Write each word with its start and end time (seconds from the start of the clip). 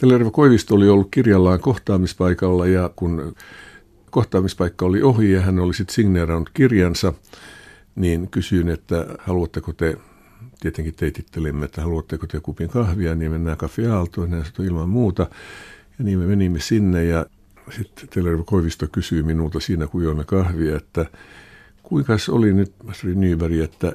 Tellervo 0.00 0.30
Koivisto 0.30 0.74
oli 0.74 0.88
ollut 0.88 1.08
kirjallaan 1.10 1.60
kohtaamispaikalla 1.60 2.66
ja 2.66 2.90
kun 2.96 3.34
kohtaamispaikka 4.10 4.86
oli 4.86 5.02
ohi 5.02 5.32
ja 5.32 5.40
hän 5.40 5.58
oli 5.58 5.74
sitten 5.74 5.94
signeerannut 5.94 6.50
kirjansa, 6.54 7.12
niin 7.94 8.30
kysyin, 8.30 8.68
että 8.68 9.06
haluatteko 9.18 9.72
te, 9.72 9.96
tietenkin 10.60 10.94
teitittelimme, 10.94 11.64
että 11.64 11.82
haluatteko 11.82 12.26
te 12.26 12.40
kupin 12.40 12.68
kahvia, 12.68 13.14
niin 13.14 13.30
mennään 13.30 13.56
Cafe 13.56 13.86
Aaltoon, 13.86 14.32
ja 14.32 14.64
ilman 14.64 14.88
muuta. 14.88 15.22
Ja 15.98 16.04
niin 16.04 16.18
me 16.18 16.26
menimme 16.26 16.60
sinne 16.60 17.04
ja 17.04 17.26
sitten 17.76 18.08
Tellervo 18.08 18.44
Koivisto 18.44 18.86
kysyi 18.92 19.22
minulta 19.22 19.60
siinä, 19.60 19.86
kun 19.86 20.04
joimme 20.04 20.24
kahvia, 20.24 20.76
että 20.76 21.06
kuinka 21.82 22.16
oli 22.30 22.52
nyt, 22.52 22.72
Masteri 22.84 23.14
Nyberg, 23.14 23.54
että 23.54 23.92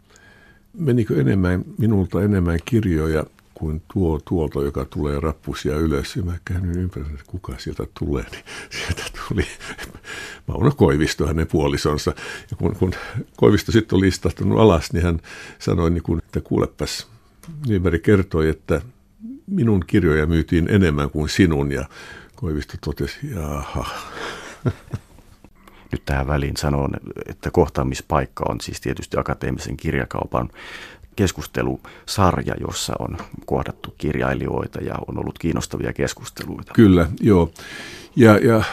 menikö 0.74 1.22
enemmän, 1.22 1.66
minulta 1.78 2.24
enemmän 2.24 2.60
kirjoja 2.66 3.26
kuin 3.54 3.82
tuo 3.94 4.20
tuolta, 4.26 4.62
joka 4.62 4.86
tulee 4.86 5.20
rappusia 5.20 5.78
ylös. 5.78 6.16
Ja 6.16 6.24
mä 6.24 6.34
käännyin 6.46 6.80
ympäri, 6.80 7.06
että 7.06 7.24
kuka 7.28 7.54
sieltä 7.58 7.84
tulee, 8.00 8.26
niin 8.32 8.44
sieltä 8.70 9.04
tuli 9.28 9.48
Mauno 10.48 10.72
Koivisto, 10.72 11.28
hänen 11.28 11.48
puolisonsa. 11.48 12.14
Ja 12.52 12.58
kun, 12.58 12.76
kun 12.76 12.94
Koivisto 13.38 13.72
sitten 13.72 13.98
oli 13.98 14.08
istahtunut 14.08 14.60
alas, 14.60 14.94
niin 14.94 15.04
hän 15.04 15.20
sanoi, 15.60 15.92
niin 15.92 16.04
kuin, 16.04 16.20
että 16.20 16.42
kuulepas, 16.42 17.08
Nyberg 17.68 18.02
kertoi, 18.02 18.50
että 18.50 18.82
minun 19.48 19.84
kirjoja 19.88 20.26
myytiin 20.26 20.68
enemmän 20.70 21.10
kuin 21.10 21.30
sinun. 21.30 21.72
Ja 21.72 21.86
Koivisto 22.36 22.74
totesi, 22.82 23.18
jaha. 23.36 23.86
Nyt 25.92 26.06
tähän 26.06 26.28
väliin 26.28 26.58
sanon, 26.58 26.92
että 27.28 27.52
kohtaamispaikka 27.52 28.46
on 28.50 28.62
siis 28.62 28.82
tietysti 28.82 29.18
akateemisen 29.18 29.78
kirjakaupan 29.78 30.50
keskustelusarja, 31.16 32.56
jossa 32.68 32.94
on 33.00 33.18
kohdattu 33.46 33.94
kirjailijoita 33.98 34.80
ja 34.80 34.96
on 35.08 35.20
ollut 35.20 35.40
kiinnostavia 35.40 35.94
keskusteluita. 35.94 36.74
Kyllä, 36.74 37.08
joo. 37.22 37.52
Ja, 38.16 38.38
ja 38.38 38.64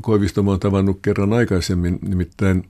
Koivisto 0.00 0.40
olen 0.40 0.60
tavannut 0.60 0.98
kerran 1.02 1.32
aikaisemmin, 1.32 1.98
nimittäin 2.02 2.68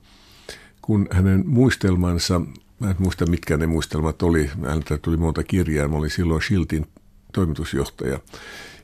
kun 0.82 1.08
hänen 1.10 1.42
muistelmansa, 1.46 2.40
mä 2.80 2.90
en 2.90 2.96
muista 2.98 3.26
mitkä 3.26 3.56
ne 3.56 3.66
muistelmat 3.66 4.22
oli, 4.22 4.50
häneltä 4.62 4.98
tuli 4.98 5.16
monta 5.16 5.42
kirjaa, 5.42 5.88
mä 5.88 5.96
olin 5.96 6.10
silloin 6.10 6.42
Shiltin 6.42 6.86
toimitusjohtaja. 7.32 8.20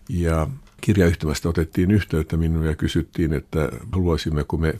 Ja 0.08 0.46
kirjayhtymästä 0.80 1.48
otettiin 1.48 1.90
yhteyttä 1.90 2.36
minuun 2.36 2.66
ja 2.66 2.76
kysyttiin, 2.76 3.32
että 3.32 3.68
haluaisimmeko 3.92 4.56
me 4.56 4.74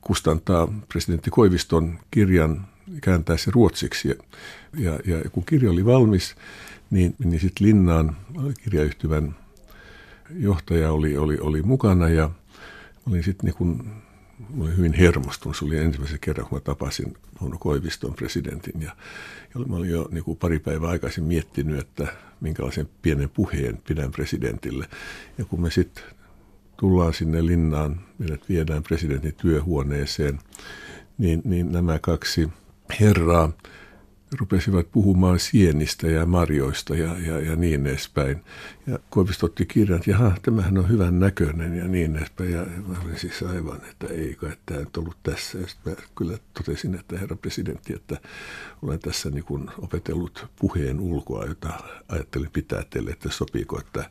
kustantaa 0.00 0.68
presidentti 0.88 1.30
Koiviston 1.30 1.98
kirjan 2.10 2.66
kääntää 3.00 3.36
se 3.36 3.50
ruotsiksi. 3.50 4.08
Ja, 4.08 4.14
ja, 4.74 4.98
ja 5.04 5.30
kun 5.30 5.44
kirja 5.44 5.70
oli 5.70 5.84
valmis, 5.84 6.34
niin, 6.90 7.14
niin 7.24 7.40
sitten 7.40 7.66
Linnaan 7.66 8.16
kirjayhtyvän 8.64 9.34
johtaja 10.30 10.92
oli, 10.92 11.16
oli, 11.16 11.38
oli 11.38 11.62
mukana 11.62 12.08
ja 12.08 12.30
olin 13.06 13.24
sitten 13.24 13.46
niin 13.46 13.54
kun, 13.54 13.92
olin 14.58 14.76
hyvin 14.76 14.92
hermostunut. 14.92 15.56
Se 15.56 15.64
oli 15.64 15.78
ensimmäisen 15.78 16.18
kerran, 16.20 16.46
kun 16.46 16.56
mä 16.56 16.60
tapasin 16.60 17.16
Mauno 17.40 17.58
Koiviston 17.58 18.14
presidentin 18.14 18.82
ja, 18.82 18.96
ja 19.54 19.60
mä 19.60 19.76
olin 19.76 19.90
jo 19.90 20.08
niin 20.10 20.24
kuin 20.24 20.38
pari 20.38 20.58
päivää 20.58 20.90
aikaisin 20.90 21.24
miettinyt, 21.24 21.78
että 21.78 22.06
minkälaisen 22.40 22.88
pienen 23.02 23.30
puheen 23.30 23.78
pidän 23.88 24.10
presidentille. 24.10 24.86
Ja 25.38 25.44
kun 25.44 25.60
me 25.62 25.70
sitten 25.70 26.04
tullaan 26.76 27.14
sinne 27.14 27.46
linnaan, 27.46 28.00
meidät 28.18 28.48
viedään 28.48 28.82
presidentin 28.82 29.34
työhuoneeseen, 29.34 30.38
niin, 31.18 31.42
niin 31.44 31.72
nämä 31.72 31.98
kaksi 31.98 32.48
herraa 33.00 33.52
rupesivat 34.38 34.90
puhumaan 34.92 35.38
sienistä 35.38 36.06
ja 36.06 36.26
marjoista 36.26 36.96
ja, 36.96 37.18
ja, 37.18 37.40
ja 37.40 37.56
niin 37.56 37.86
edespäin. 37.86 38.44
Ja 38.86 38.98
Koivisto 39.10 39.46
otti 39.46 39.66
kirjan, 39.66 39.98
että 39.98 40.10
jaha, 40.10 40.32
tämähän 40.42 40.78
on 40.78 40.88
hyvän 40.88 41.20
näköinen 41.20 41.76
ja 41.76 41.88
niin 41.88 42.16
edespäin. 42.16 42.52
Ja 42.52 42.66
mä 42.86 42.96
olin 43.04 43.18
siis 43.18 43.42
aivan, 43.42 43.80
että 43.90 44.06
ei 44.06 44.34
kai 44.34 44.52
tämä 44.66 44.80
nyt 44.80 44.96
ollut 44.96 45.16
tässä. 45.22 45.58
Ja 45.58 45.66
sitten 45.66 45.96
kyllä 46.16 46.38
totesin, 46.54 46.94
että 46.94 47.18
herra 47.18 47.36
presidentti, 47.36 47.92
että 47.92 48.16
olen 48.82 48.98
tässä 48.98 49.30
niin 49.30 49.44
kuin 49.44 49.70
opetellut 49.78 50.46
puheen 50.60 51.00
ulkoa, 51.00 51.44
jota 51.44 51.68
ajattelin 52.08 52.50
pitää 52.52 52.82
teille, 52.90 53.10
että 53.10 53.28
sopiiko, 53.30 53.80
että 53.80 54.10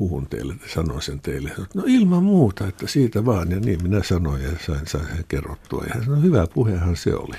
puhun 0.00 0.26
teille, 0.26 0.54
sanon 0.74 1.02
sen 1.02 1.20
teille. 1.20 1.50
No 1.74 1.82
ilman 1.86 2.22
muuta, 2.22 2.66
että 2.68 2.86
siitä 2.86 3.24
vaan. 3.24 3.50
Ja 3.50 3.60
niin 3.60 3.82
minä 3.82 4.02
sanoin 4.02 4.42
ja 4.42 4.50
sain, 4.66 4.86
sain 4.86 5.06
sen 5.06 5.24
kerrottua. 5.28 5.84
Ja 5.84 5.94
hän 5.94 6.04
sanoi, 6.04 6.22
hyvä 6.22 6.46
puhehan 6.54 6.96
se 6.96 7.14
oli. 7.14 7.36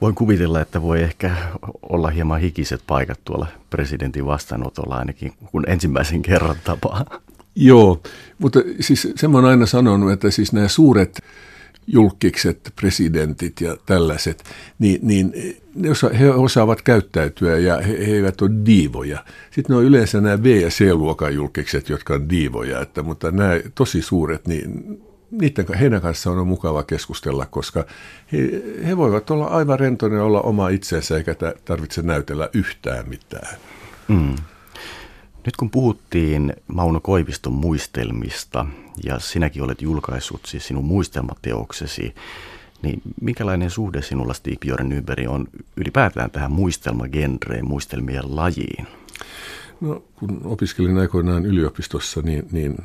Voin 0.00 0.14
kuvitella, 0.14 0.60
että 0.60 0.82
voi 0.82 1.02
ehkä 1.02 1.36
olla 1.82 2.10
hieman 2.10 2.40
hikiset 2.40 2.82
paikat 2.86 3.20
tuolla 3.24 3.46
presidentin 3.70 4.26
vastaanotolla 4.26 4.96
ainakin, 4.96 5.32
kun 5.50 5.64
ensimmäisen 5.68 6.22
kerran 6.22 6.56
tapaa. 6.64 7.04
Joo, 7.54 8.02
mutta 8.38 8.60
siis 8.80 9.08
sen 9.16 9.30
mä 9.30 9.38
oon 9.38 9.44
aina 9.44 9.66
sanonut, 9.66 10.12
että 10.12 10.30
siis 10.30 10.52
nämä 10.52 10.68
suuret 10.68 11.20
julkikset, 11.86 12.72
presidentit 12.76 13.60
ja 13.60 13.76
tällaiset, 13.86 14.44
niin, 14.78 14.98
niin 15.02 15.32
ne 15.74 15.90
osa, 15.90 16.08
he 16.08 16.30
osaavat 16.30 16.82
käyttäytyä 16.82 17.58
ja 17.58 17.76
he, 17.76 18.06
he 18.06 18.12
eivät 18.12 18.42
ole 18.42 18.50
diivoja. 18.66 19.24
Sitten 19.50 19.74
ne 19.74 19.78
on 19.78 19.84
yleensä 19.84 20.20
nämä 20.20 20.38
B- 20.38 20.46
ja 20.46 20.68
C-luokan 20.68 21.34
julkikset, 21.34 21.88
jotka 21.88 22.14
on 22.14 22.30
diivoja, 22.30 22.80
että, 22.80 23.02
mutta 23.02 23.30
nämä 23.30 23.50
tosi 23.74 24.02
suuret, 24.02 24.48
niin 24.48 25.00
niiden, 25.30 25.66
heidän 25.80 26.00
kanssaan 26.00 26.38
on 26.38 26.46
mukava 26.46 26.82
keskustella, 26.82 27.46
koska 27.46 27.84
he, 28.32 28.38
he 28.86 28.96
voivat 28.96 29.30
olla 29.30 29.46
aivan 29.46 29.80
rentoinen 29.80 30.20
olla 30.20 30.40
oma 30.40 30.68
itsensä 30.68 31.16
eikä 31.16 31.34
tarvitse 31.64 32.02
näytellä 32.02 32.48
yhtään 32.54 33.08
mitään. 33.08 33.56
Mm. 34.08 34.36
Nyt 35.46 35.56
kun 35.56 35.70
puhuttiin 35.70 36.52
Mauno 36.66 37.00
Koiviston 37.00 37.52
muistelmista 37.52 38.66
ja 39.04 39.18
sinäkin 39.18 39.62
olet 39.62 39.82
julkaissut 39.82 40.40
siis 40.46 40.66
sinun 40.66 40.84
muistelmateoksesi, 40.84 42.14
niin 42.82 43.02
minkälainen 43.20 43.70
suhde 43.70 44.02
sinulla 44.02 44.34
Stig 44.34 44.60
Björn 44.60 44.88
Nyberg 44.88 45.28
on 45.28 45.48
ylipäätään 45.76 46.30
tähän 46.30 46.52
muistelmagenreen, 46.52 47.68
muistelmien 47.68 48.36
lajiin? 48.36 48.86
No, 49.80 50.02
kun 50.14 50.40
opiskelin 50.44 50.98
aikoinaan 50.98 51.46
yliopistossa, 51.46 52.22
niin, 52.22 52.48
niin 52.52 52.76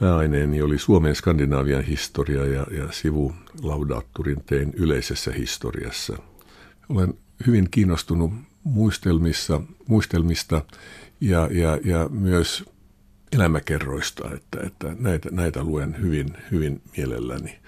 pääaineeni 0.00 0.62
oli 0.62 0.78
Suomen 0.78 1.14
Skandinaavian 1.14 1.84
historia 1.84 2.44
ja, 2.44 2.66
ja 2.70 2.92
sivulaudaatturin 2.92 4.44
tein 4.46 4.72
yleisessä 4.76 5.32
historiassa. 5.32 6.16
Olen 6.88 7.14
hyvin 7.46 7.68
kiinnostunut 7.70 8.32
muistelmissa, 8.66 9.60
muistelmista 9.86 10.64
ja, 11.20 11.48
ja, 11.52 11.78
ja 11.84 12.08
myös 12.08 12.64
elämäkerroista, 13.32 14.30
että, 14.34 14.58
että 14.66 14.96
näitä, 14.98 15.28
näitä 15.32 15.64
luen 15.64 15.96
hyvin, 16.00 16.28
hyvin 16.50 16.82
mielelläni. 16.96 17.58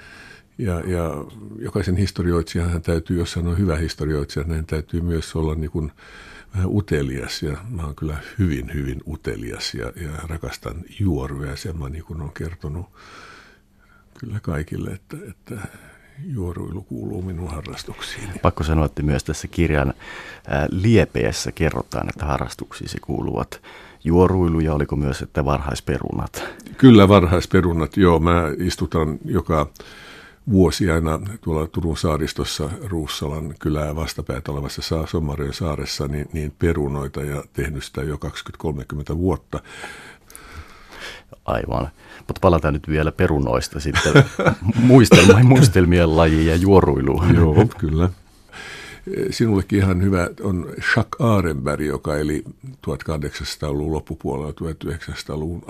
Ja, 0.58 0.80
ja 0.80 1.10
jokaisen 1.58 1.96
historioitsijahan 1.96 2.82
täytyy, 2.82 3.18
jos 3.18 3.36
hän 3.36 3.46
on 3.46 3.58
hyvä 3.58 3.76
historioitsija, 3.76 4.44
niin 4.48 4.66
täytyy 4.66 5.00
myös 5.00 5.36
olla 5.36 5.54
niin 5.54 5.70
kuin 5.70 5.92
vähän 6.54 6.68
utelias. 6.70 7.42
Ja 7.42 7.56
mä 7.68 7.82
oon 7.82 7.96
kyllä 7.96 8.16
hyvin, 8.38 8.74
hyvin 8.74 9.00
utelias 9.08 9.74
ja, 9.74 9.92
ja 9.96 10.10
rakastan 10.28 10.84
juorua. 11.00 11.46
Ja 11.46 11.56
sen 11.56 11.78
mä 11.78 11.88
niin 11.88 12.04
kuin 12.04 12.20
olen 12.20 12.32
kertonut 12.34 12.86
kyllä 14.20 14.40
kaikille, 14.40 14.90
että, 14.90 15.16
että 15.28 15.68
juoruilu 16.26 16.82
kuuluu 16.82 17.22
minun 17.22 17.50
harrastuksiin. 17.50 18.28
Pakko 18.42 18.64
sanoa, 18.64 18.86
että 18.86 19.02
myös 19.02 19.24
tässä 19.24 19.48
kirjan 19.48 19.94
liepeessä 20.70 21.52
kerrotaan, 21.52 22.08
että 22.08 22.26
harrastuksiisi 22.26 22.98
kuuluvat 23.00 23.60
juoruilu 24.04 24.60
ja 24.60 24.74
oliko 24.74 24.96
myös, 24.96 25.22
että 25.22 25.44
varhaisperunat? 25.44 26.44
Kyllä 26.76 27.08
varhaisperunat, 27.08 27.96
joo. 27.96 28.18
Mä 28.18 28.42
istutan 28.58 29.18
joka 29.24 29.66
vuosi 30.50 30.90
aina 30.90 31.20
tuolla 31.40 31.66
Turun 31.66 31.96
saaristossa 31.96 32.70
Ruussalan 32.84 33.54
kylää 33.58 33.96
vastapäät 33.96 34.48
olevassa 34.48 35.06
Somarien 35.06 35.52
saaressa 35.52 36.08
niin, 36.08 36.28
niin 36.32 36.54
perunoita 36.58 37.22
ja 37.22 37.44
tehnyt 37.52 37.84
sitä 37.84 38.02
jo 38.02 38.18
20-30 39.12 39.16
vuotta. 39.16 39.60
Aivan. 41.44 41.88
Palataan 42.40 42.74
nyt 42.74 42.88
vielä 42.88 43.12
perunoista 43.12 43.80
sitten 43.80 44.12
muistelmien, 44.76 45.46
muistelmien 45.46 46.16
laji 46.16 46.46
ja 46.46 46.56
juoruilu. 46.56 47.22
Joo, 47.34 47.66
kyllä. 47.78 48.08
Sinullekin 49.30 49.78
ihan 49.78 50.02
hyvä 50.02 50.28
on 50.42 50.66
Jacques 50.76 51.20
Arenberg, 51.20 51.80
joka 51.80 52.16
eli 52.16 52.44
1800-luvun 52.66 53.92
loppupuolella 53.92 54.52
1900-luvun 54.52 55.62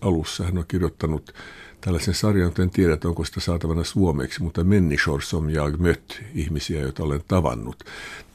alussa. 0.00 0.44
Hän 0.44 0.58
on 0.58 0.64
kirjoittanut 0.68 1.34
tällaisen 1.80 2.14
sarjan, 2.14 2.52
en 2.58 2.70
tiedä, 2.70 2.94
että 2.94 3.08
onko 3.08 3.24
sitä 3.24 3.40
saatavana 3.40 3.84
suomeksi, 3.84 4.42
mutta 4.42 4.64
Människor 4.64 5.22
som 5.22 5.50
jag 5.50 5.80
mött, 5.80 6.22
ihmisiä, 6.34 6.80
joita 6.80 7.02
olen 7.02 7.20
tavannut. 7.28 7.84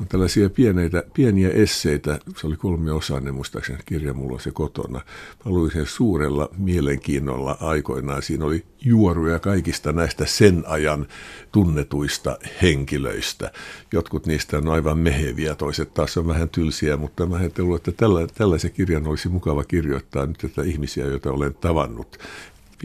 On 0.01 0.07
tällaisia 0.07 0.49
pieneitä, 0.49 1.03
pieniä 1.13 1.49
esseitä, 1.49 2.19
se 2.37 2.47
oli 2.47 2.55
kolme 2.55 2.91
osainen, 2.91 3.35
muistaakseni 3.35 3.79
kirja 3.85 4.13
mulla 4.13 4.33
on 4.33 4.39
se 4.39 4.51
kotona. 4.51 5.01
Mä 5.45 5.51
luin 5.51 5.71
sen 5.71 5.85
suurella 5.85 6.49
mielenkiinnolla 6.57 7.57
aikoinaan. 7.59 8.21
Siinä 8.21 8.45
oli 8.45 8.63
juoruja 8.81 9.39
kaikista 9.39 9.91
näistä 9.91 10.25
sen 10.25 10.63
ajan 10.67 11.07
tunnetuista 11.51 12.37
henkilöistä. 12.61 13.51
Jotkut 13.93 14.25
niistä 14.25 14.57
on 14.57 14.67
aivan 14.67 14.97
meheviä, 14.97 15.55
toiset 15.55 15.93
taas 15.93 16.17
on 16.17 16.27
vähän 16.27 16.49
tylsiä, 16.49 16.97
mutta 16.97 17.25
mä 17.25 17.35
ajattelin, 17.35 17.75
että 17.75 17.91
tällä, 17.91 18.27
tällaisen 18.27 18.71
kirjan 18.71 19.07
olisi 19.07 19.29
mukava 19.29 19.63
kirjoittaa 19.63 20.25
nyt 20.25 20.37
tätä 20.37 20.63
ihmisiä, 20.63 21.05
joita 21.05 21.31
olen 21.31 21.53
tavannut 21.53 22.17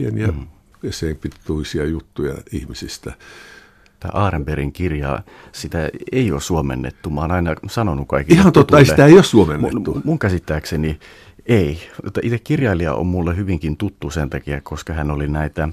pieniä 0.01 0.27
mm. 0.27 0.47
eseenpituisia 0.83 1.85
juttuja 1.85 2.33
ihmisistä. 2.51 3.13
Tämä 3.99 4.11
Aarenbergin 4.13 4.73
kirjaa, 4.73 5.23
sitä 5.51 5.89
ei 6.11 6.31
ole 6.31 6.41
suomennettu. 6.41 7.09
Mä 7.09 7.21
oon 7.21 7.31
aina 7.31 7.55
sanonut 7.69 8.07
kaikille. 8.07 8.39
Ihan 8.39 8.53
totta, 8.53 8.79
ei 8.79 8.85
sitä 8.85 9.05
ei 9.05 9.13
ole 9.13 9.23
suomennettu. 9.23 9.93
Mun, 9.93 10.01
mun 10.05 10.19
käsittääkseni 10.19 10.99
ei. 11.45 11.79
Itse 12.21 12.39
kirjailija 12.39 12.93
on 12.93 13.07
mulle 13.07 13.35
hyvinkin 13.35 13.77
tuttu 13.77 14.09
sen 14.09 14.29
takia, 14.29 14.61
koska 14.61 14.93
hän 14.93 15.11
oli 15.11 15.27
näitä 15.27 15.69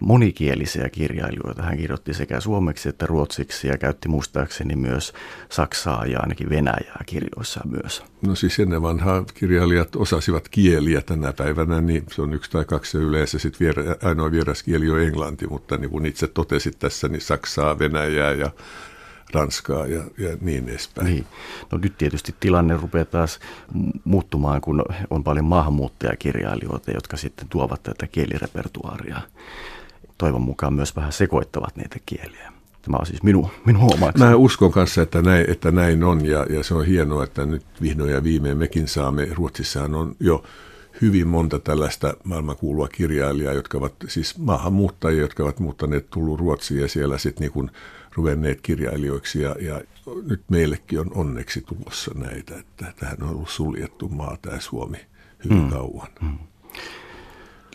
monikielisiä 0.00 0.88
kirjailijoita. 0.88 1.62
Hän 1.62 1.76
kirjoitti 1.76 2.14
sekä 2.14 2.40
suomeksi 2.40 2.88
että 2.88 3.06
ruotsiksi 3.06 3.68
ja 3.68 3.78
käytti 3.78 4.08
muistaakseni 4.08 4.76
myös 4.76 5.12
saksaa 5.48 6.06
ja 6.06 6.20
ainakin 6.20 6.50
venäjää 6.50 7.00
kirjoissa 7.06 7.60
myös. 7.64 8.02
No 8.26 8.34
siis 8.34 8.58
ennen 8.58 8.82
vanhaa 8.82 9.24
kirjailijat 9.34 9.96
osasivat 9.96 10.48
kieliä 10.48 11.00
tänä 11.00 11.32
päivänä, 11.32 11.80
niin 11.80 12.04
se 12.10 12.22
on 12.22 12.34
yksi 12.34 12.50
tai 12.50 12.64
kaksi 12.64 12.98
yleensä. 12.98 13.38
Sitten 13.38 13.60
vier, 13.60 13.74
ainoa 14.02 14.30
vieraskieli 14.30 14.90
on 14.90 15.00
englanti, 15.00 15.46
mutta 15.46 15.76
niin 15.76 15.90
kuin 15.90 16.06
itse 16.06 16.26
totesit 16.26 16.78
tässä, 16.78 17.08
niin 17.08 17.22
saksaa, 17.22 17.78
venäjää 17.78 18.32
ja 18.32 18.50
Ranskaa 19.32 19.86
ja, 19.86 20.02
ja 20.18 20.36
niin 20.40 20.68
edespäin. 20.68 21.06
Niin. 21.06 21.26
No 21.72 21.78
nyt 21.78 21.98
tietysti 21.98 22.34
tilanne 22.40 22.76
rupeaa 22.76 23.04
taas 23.04 23.40
muuttumaan, 24.04 24.60
kun 24.60 24.84
on 25.10 25.24
paljon 25.24 25.44
maahanmuuttajakirjailijoita, 25.44 26.90
jotka 26.90 27.16
sitten 27.16 27.48
tuovat 27.48 27.82
tätä 27.82 28.06
kielirepertuaaria 28.06 29.20
toivon 30.18 30.42
mukaan 30.42 30.74
myös 30.74 30.96
vähän 30.96 31.12
sekoittavat 31.12 31.76
niitä 31.76 31.96
kieliä. 32.06 32.52
Tämä 32.82 32.96
on 33.00 33.06
siis 33.06 33.22
minun, 33.22 33.48
minun 33.66 33.94
omaksi. 33.94 34.24
Mä 34.24 34.36
uskon 34.36 34.72
kanssa, 34.72 35.02
että 35.02 35.22
näin, 35.22 35.50
että 35.50 35.70
näin 35.70 36.04
on 36.04 36.26
ja, 36.26 36.46
ja 36.50 36.62
se 36.62 36.74
on 36.74 36.86
hienoa, 36.86 37.24
että 37.24 37.46
nyt 37.46 37.66
vihdoin 37.82 38.12
ja 38.12 38.24
viimein 38.24 38.58
mekin 38.58 38.88
saamme. 38.88 39.28
Ruotsissahan 39.30 39.94
on 39.94 40.16
jo 40.20 40.44
hyvin 41.00 41.28
monta 41.28 41.58
tällaista 41.58 42.14
maailmankuulua 42.24 42.88
kirjailijaa, 42.88 43.52
jotka 43.52 43.78
ovat 43.78 43.94
siis 44.08 44.38
maahanmuuttajia, 44.38 45.20
jotka 45.20 45.42
ovat 45.42 45.60
muuttaneet 45.60 46.10
tullut 46.10 46.40
Ruotsiin 46.40 46.80
ja 46.80 46.88
siellä 46.88 47.18
sitten 47.18 47.50
niin 47.54 47.70
ruvenneet 48.14 48.60
kirjailijoiksi 48.60 49.42
ja, 49.42 49.56
ja 49.60 49.80
nyt 50.28 50.42
meillekin 50.48 51.00
on 51.00 51.10
onneksi 51.14 51.60
tulossa 51.60 52.10
näitä, 52.14 52.56
että 52.58 52.92
tähän 53.00 53.22
on 53.22 53.28
ollut 53.28 53.48
suljettu 53.48 54.08
maa 54.08 54.36
tämä 54.42 54.60
Suomi 54.60 54.98
hyvin 55.44 55.60
hmm. 55.60 55.70
kauan. 55.70 56.08
Hmm 56.20 56.38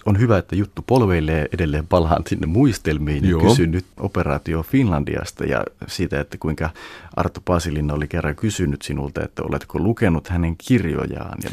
on 0.08 0.20
hyvä, 0.20 0.38
että 0.38 0.56
juttu 0.56 0.82
polveilee 0.88 1.48
edelleen 1.54 1.88
palaan 1.88 2.24
sinne 2.28 2.48
muistelmiin 2.48 3.30
ja 3.30 3.38
kysyn 3.38 3.72
nyt 3.72 3.86
Operaatio 4.00 4.64
Finlandiasta 4.64 5.46
ja 5.46 5.64
siitä, 5.88 6.20
että 6.20 6.38
kuinka 6.38 6.70
Arto 7.16 7.42
Pasilinna 7.46 7.94
oli 7.94 8.08
kerran 8.08 8.36
kysynyt 8.36 8.82
sinulta, 8.82 9.24
että 9.24 9.44
oletko 9.44 9.80
lukenut 9.80 10.28
hänen 10.28 10.56
kirjojaan. 10.58 11.38
Ja... 11.44 11.50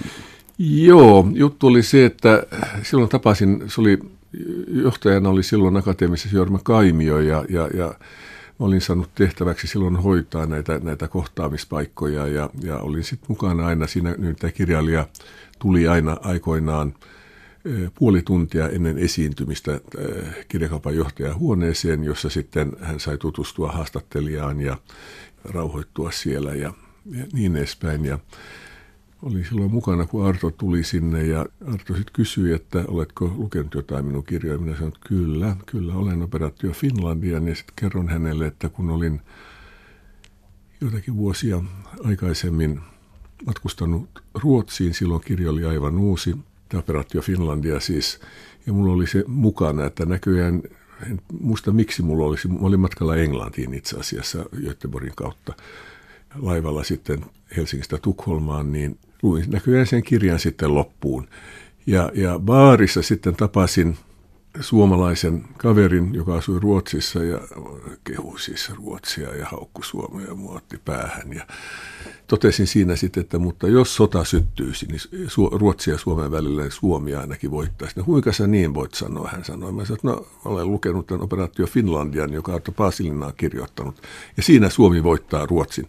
Joo, 0.59 1.29
juttu 1.33 1.67
oli 1.67 1.83
se, 1.83 2.05
että 2.05 2.43
silloin 2.83 3.11
tapasin, 3.11 3.63
se 3.67 3.81
oli, 3.81 3.99
johtajana 4.69 5.29
oli 5.29 5.43
silloin 5.43 5.77
akateemisessa 5.77 6.37
Jorma 6.37 6.59
Kaimio 6.63 7.21
ja, 7.21 7.45
ja, 7.49 7.69
ja 7.75 7.95
Mä 8.61 8.67
olin 8.67 8.81
saanut 8.81 9.11
tehtäväksi 9.15 9.67
silloin 9.67 9.97
hoitaa 9.97 10.47
näitä, 10.47 10.81
näitä 10.83 11.09
kohtaamispaikkoja 11.09 12.27
ja, 12.27 12.51
ja 12.63 12.79
olin 12.79 13.05
sitten 13.05 13.27
mukana 13.29 13.67
aina 13.67 13.87
siinä, 13.87 14.15
nyt 14.19 14.37
tämä 14.39 14.51
kirjailija 14.51 15.07
tuli 15.59 15.89
aina 15.89 16.17
aikoinaan– 16.23 16.95
puoli 17.95 18.23
tuntia 18.23 18.69
ennen 18.69 18.99
esiintymistä 18.99 19.81
kirjakaupan 20.49 20.97
johtajan 20.97 21.39
huoneeseen, 21.39 22.05
jossa 22.05 22.31
sitten 22.31 22.73
hän 22.81 23.01
sai 23.01 23.19
tutustua 23.19 23.73
haastattelijaan 23.73 24.61
ja 24.61 24.77
rauhoittua 25.45 26.11
siellä 26.11 26.55
ja, 26.55 26.73
ja 27.11 27.27
niin 27.33 27.57
edespäin. 27.57 28.05
Ja 28.05 28.19
olin 29.23 29.45
silloin 29.45 29.71
mukana, 29.71 30.07
kun 30.07 30.27
Arto 30.27 30.51
tuli 30.51 30.85
sinne 30.85 31.27
ja 31.27 31.47
Arto 31.73 31.95
sitten 31.95 32.13
kysyi, 32.13 32.53
että 32.53 32.85
oletko 32.89 33.33
lukenut 33.37 33.75
jotain 33.75 34.05
minun 34.05 34.25
kirjoja. 34.25 34.59
Minä 34.59 34.77
sanoin, 34.77 34.95
että 34.95 35.09
kyllä, 35.09 35.57
kyllä 35.67 35.95
olen 35.95 36.23
Operaatio 36.23 36.73
Finlandian 36.73 37.49
ja 37.49 37.55
sitten 37.55 37.75
kerron 37.77 38.09
hänelle, 38.09 38.47
että 38.47 38.69
kun 38.69 38.91
olin 38.91 39.21
joitakin 40.81 41.17
vuosia 41.17 41.63
aikaisemmin 42.05 42.81
matkustanut 43.47 44.23
Ruotsiin, 44.35 44.95
silloin 44.95 45.21
kirja 45.25 45.51
oli 45.51 45.65
aivan 45.65 45.99
uusi, 45.99 46.37
Operaatio 46.75 47.21
Finlandia 47.21 47.81
siis, 47.81 48.21
ja 48.67 48.73
mulla 48.73 48.93
oli 48.93 49.07
se 49.07 49.25
mukana, 49.27 49.87
että 49.87 50.07
näköjään, 50.07 50.63
en 51.11 51.21
muista 51.41 51.73
miksi 51.73 52.03
mulla 52.03 52.27
olisi, 52.27 52.49
mä 52.49 52.59
olin 52.61 52.81
matkalla 52.81 53.17
Englantiin 53.17 53.75
itse 53.75 53.99
asiassa 53.99 54.45
Göteborgin 54.65 55.13
kautta 55.17 55.53
laivalla 56.35 56.85
sitten 56.85 57.25
Helsingistä 57.57 57.99
Tukholmaan, 57.99 58.73
niin 58.73 58.99
luin 59.23 59.45
näköjään 59.51 59.87
sen 59.87 60.03
kirjan 60.03 60.39
sitten 60.39 60.75
loppuun. 60.75 61.29
Ja, 61.87 62.11
ja 62.15 62.39
baarissa 62.39 63.03
sitten 63.03 63.37
tapasin 63.37 63.97
suomalaisen 64.61 65.45
kaverin, 65.57 66.15
joka 66.15 66.35
asui 66.35 66.61
Ruotsissa 66.61 67.25
ja 67.25 67.41
kehui 68.05 68.41
siis 68.41 68.71
Ruotsia 68.71 69.37
ja 69.37 69.47
haukku 69.47 69.83
Suomea 69.83 70.27
ja 70.27 70.35
muotti 70.35 70.79
päähän. 70.85 71.33
Ja 71.33 71.47
totesin 72.27 72.67
siinä 72.67 72.97
sitten, 72.97 73.21
että 73.21 73.39
mutta 73.39 73.69
jos 73.69 73.97
sota 73.97 74.25
syttyisi, 74.25 74.87
niin 74.87 75.01
Ruotsia 75.53 75.95
ja 75.95 75.99
Suomen 75.99 76.31
välillä 76.31 76.63
niin 76.63 76.73
Suomi 76.73 77.15
ainakin 77.15 77.51
voittaisi. 77.51 77.95
No 77.97 78.05
kuinka 78.05 78.33
sä 78.33 78.47
niin 78.47 78.75
voit 78.75 78.95
sanoa, 78.95 79.29
hän 79.33 79.45
sanoi. 79.45 79.73
Mä 79.73 79.85
sanoin, 79.85 79.99
että 79.99 80.09
no 80.09 80.27
olen 80.45 80.71
lukenut 80.71 81.07
tämän 81.07 81.23
operaatio 81.23 81.67
Finlandian, 81.67 82.33
joka 82.33 82.53
on 82.53 82.63
kirjoittanut. 83.37 84.03
Ja 84.37 84.43
siinä 84.43 84.71
Suomi 84.71 85.03
voittaa 85.03 85.47
Ruotsin. 85.47 85.89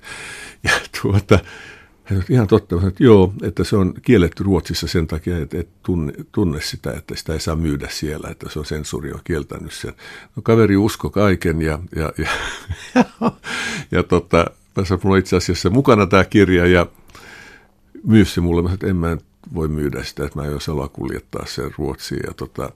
Ja 0.64 0.72
tuota, 1.02 1.40
hän 2.06 2.18
sanoi, 2.18 2.24
ihan 2.30 2.48
totta, 2.48 2.76
että 2.88 3.04
joo, 3.04 3.34
että 3.44 3.64
se 3.64 3.76
on 3.76 3.94
kielletty 4.02 4.44
Ruotsissa 4.44 4.88
sen 4.88 5.08
takia, 5.08 5.38
että 5.38 5.60
et 5.60 5.70
tunne, 5.84 6.14
tunne 6.32 6.62
sitä, 6.62 6.92
että 6.92 7.16
sitä 7.16 7.34
ei 7.34 7.40
saa 7.40 7.56
myydä 7.56 7.88
siellä, 7.92 8.30
että 8.30 8.50
se 8.50 8.60
on 8.60 8.66
sensuuri 8.66 9.12
on 9.12 9.20
kieltänyt 9.24 9.74
sen. 9.74 9.94
No 10.36 10.42
kaveri 10.44 10.78
usko 10.78 11.10
kaiken 11.10 11.62
ja, 11.62 11.80
ja, 11.96 12.14
ja, 12.18 12.28
ja, 12.96 13.32
ja 13.92 14.04
tota, 14.04 14.46
tässä 14.74 14.98
on 15.04 15.18
itse 15.18 15.36
asiassa 15.36 15.70
mukana 15.70 16.08
tämä 16.08 16.26
kirja 16.26 16.68
ja 16.68 16.86
myy 18.04 18.26
se 18.26 18.42
mulle. 18.42 18.62
Mä 18.62 18.68
sanoin, 18.68 18.74
että 18.74 18.88
en 18.88 18.96
mä 18.96 19.18
voi 19.54 19.68
myydä 19.68 20.04
sitä, 20.04 20.26
että 20.26 20.40
mä 20.40 20.48
en 20.48 20.56
osaa 20.56 20.88
kuljettaa 20.88 21.46
sen 21.46 21.72
Ruotsiin. 21.78 22.24
Ja 22.28 22.34
tota, 22.34 22.72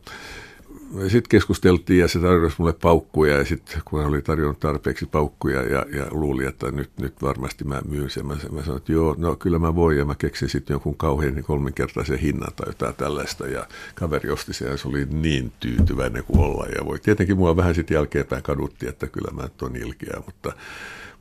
sitten 0.92 1.30
keskusteltiin 1.30 2.00
ja 2.00 2.08
se 2.08 2.20
tarjosi 2.20 2.56
mulle 2.60 2.74
paukkuja 2.74 3.38
ja 3.38 3.46
sitten 3.46 3.82
kun 3.86 4.00
hän 4.00 4.10
oli 4.10 4.22
tarjonnut 4.22 4.60
tarpeeksi 4.60 5.06
paukkuja 5.06 5.62
ja, 5.64 5.86
ja 5.98 6.06
luuli, 6.12 6.46
että 6.46 6.72
nyt, 6.72 6.92
nyt 7.00 7.22
varmasti 7.22 7.64
mä 7.64 7.82
myyn 7.88 8.10
sen. 8.10 8.26
Mä, 8.26 8.38
mä 8.52 8.62
sanoin, 8.62 8.78
että 8.78 8.92
joo, 8.92 9.16
no 9.18 9.36
kyllä 9.36 9.60
mä 9.60 9.76
voin 9.76 9.98
ja 9.98 10.06
mä 10.06 10.16
keksin 10.16 10.50
sitten 10.50 10.74
jonkun 10.74 10.98
kauhean 10.98 11.36
niin 11.36 11.46
kolminkertaisen 11.46 12.20
hinnan 12.20 12.54
tai 12.56 12.70
jotain 12.70 12.96
tällaista 12.96 13.48
ja 13.48 13.68
kaveri 13.96 14.30
osti 14.30 14.54
sen 14.54 14.72
ja 14.72 14.78
se 14.78 14.88
oli 14.88 15.08
niin 15.12 15.52
tyytyväinen 15.60 16.24
kuin 16.24 16.40
olla 16.40 16.66
ja 16.66 16.86
voi. 16.86 17.00
Tietenkin 17.00 17.38
mua 17.38 17.56
vähän 17.56 17.76
sitten 17.76 17.96
jälkeenpäin 17.96 18.44
kadutti, 18.44 18.88
että 18.88 19.08
kyllä 19.08 19.32
mä 19.32 19.44
nyt 19.44 19.62
on 19.62 19.76
ilkeä, 19.76 20.22
mutta, 20.26 20.54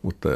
mutta 0.03 0.29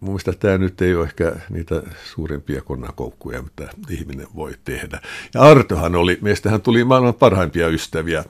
mun 0.00 0.10
mielestä 0.10 0.32
tämä 0.32 0.58
nyt 0.58 0.82
ei 0.82 0.94
ole 0.94 1.04
ehkä 1.04 1.32
niitä 1.50 1.82
suurimpia 2.04 2.62
konnakoukkuja, 2.62 3.42
mitä 3.42 3.68
ihminen 3.90 4.26
voi 4.34 4.52
tehdä. 4.64 5.00
Ja 5.34 5.40
Artohan 5.40 5.94
oli, 5.94 6.18
meistä 6.20 6.50
hän 6.50 6.60
tuli 6.60 6.84
maailman 6.84 7.14
parhaimpia 7.14 7.68
ystäviä 7.68 8.24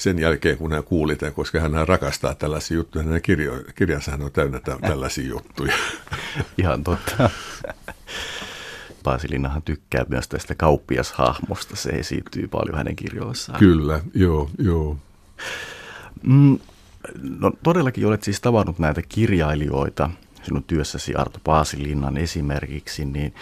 sen 0.00 0.18
jälkeen, 0.18 0.58
kun 0.58 0.72
hän 0.72 0.84
kuuli 0.84 1.16
tämän, 1.16 1.34
koska 1.34 1.60
hän 1.60 1.88
rakastaa 1.88 2.34
tällaisia 2.34 2.74
juttuja. 2.74 3.04
Hänen 3.04 3.22
kirjo, 3.22 3.52
kirjansa 3.74 4.12
on 4.20 4.32
täynnä 4.32 4.60
tällaisia 4.80 5.28
juttuja. 5.28 5.74
Ihan 6.58 6.84
totta. 6.84 7.30
Paasilinahan 9.02 9.62
tykkää 9.62 10.04
myös 10.08 10.28
tästä 10.28 10.54
kauppiashahmosta. 10.54 11.76
Se 11.76 11.90
esiintyy 11.90 12.48
paljon 12.48 12.76
hänen 12.76 12.96
kirjoissaan. 12.96 13.58
Kyllä, 13.58 14.00
joo, 14.14 14.50
joo. 14.58 14.96
Mm, 16.22 16.58
no 17.22 17.52
todellakin 17.62 18.06
olet 18.06 18.22
siis 18.22 18.40
tavannut 18.40 18.78
näitä 18.78 19.02
kirjailijoita 19.08 20.10
sinun 20.42 20.64
työssäsi 20.64 21.14
Arto 21.14 21.38
Paasilinnan 21.44 22.16
esimerkiksi, 22.16 23.04
niin 23.04 23.34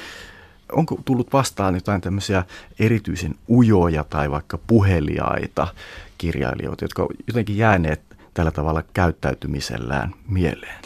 onko 0.72 1.00
tullut 1.04 1.32
vastaan 1.32 1.74
jotain 1.74 2.00
tämmöisiä 2.00 2.44
erityisen 2.78 3.34
ujoja 3.48 4.04
tai 4.04 4.30
vaikka 4.30 4.58
puheliaita 4.66 5.68
kirjailijoita, 6.18 6.84
jotka 6.84 7.02
ovat 7.02 7.16
jotenkin 7.26 7.56
jääneet 7.56 8.00
tällä 8.34 8.50
tavalla 8.50 8.82
käyttäytymisellään 8.94 10.14
mieleen? 10.28 10.82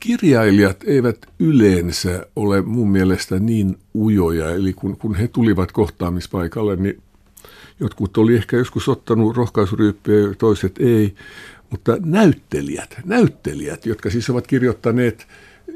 Kirjailijat 0.00 0.76
eivät 0.86 1.26
yleensä 1.38 2.26
ole 2.36 2.62
mun 2.62 2.90
mielestä 2.90 3.38
niin 3.38 3.78
ujoja, 3.94 4.50
eli 4.50 4.72
kun, 4.72 4.96
kun 4.96 5.14
he 5.14 5.28
tulivat 5.28 5.72
kohtaamispaikalle, 5.72 6.76
niin 6.76 7.02
Jotkut 7.80 8.18
oli 8.18 8.34
ehkä 8.34 8.56
joskus 8.56 8.88
ottanut 8.88 9.36
rohkaisuryyppiä, 9.36 10.34
toiset 10.38 10.78
ei. 10.78 11.14
Mutta 11.70 11.96
näyttelijät, 12.04 12.96
näyttelijät, 13.04 13.86
jotka 13.86 14.10
siis 14.10 14.30
ovat 14.30 14.46
kirjoittaneet 14.46 15.26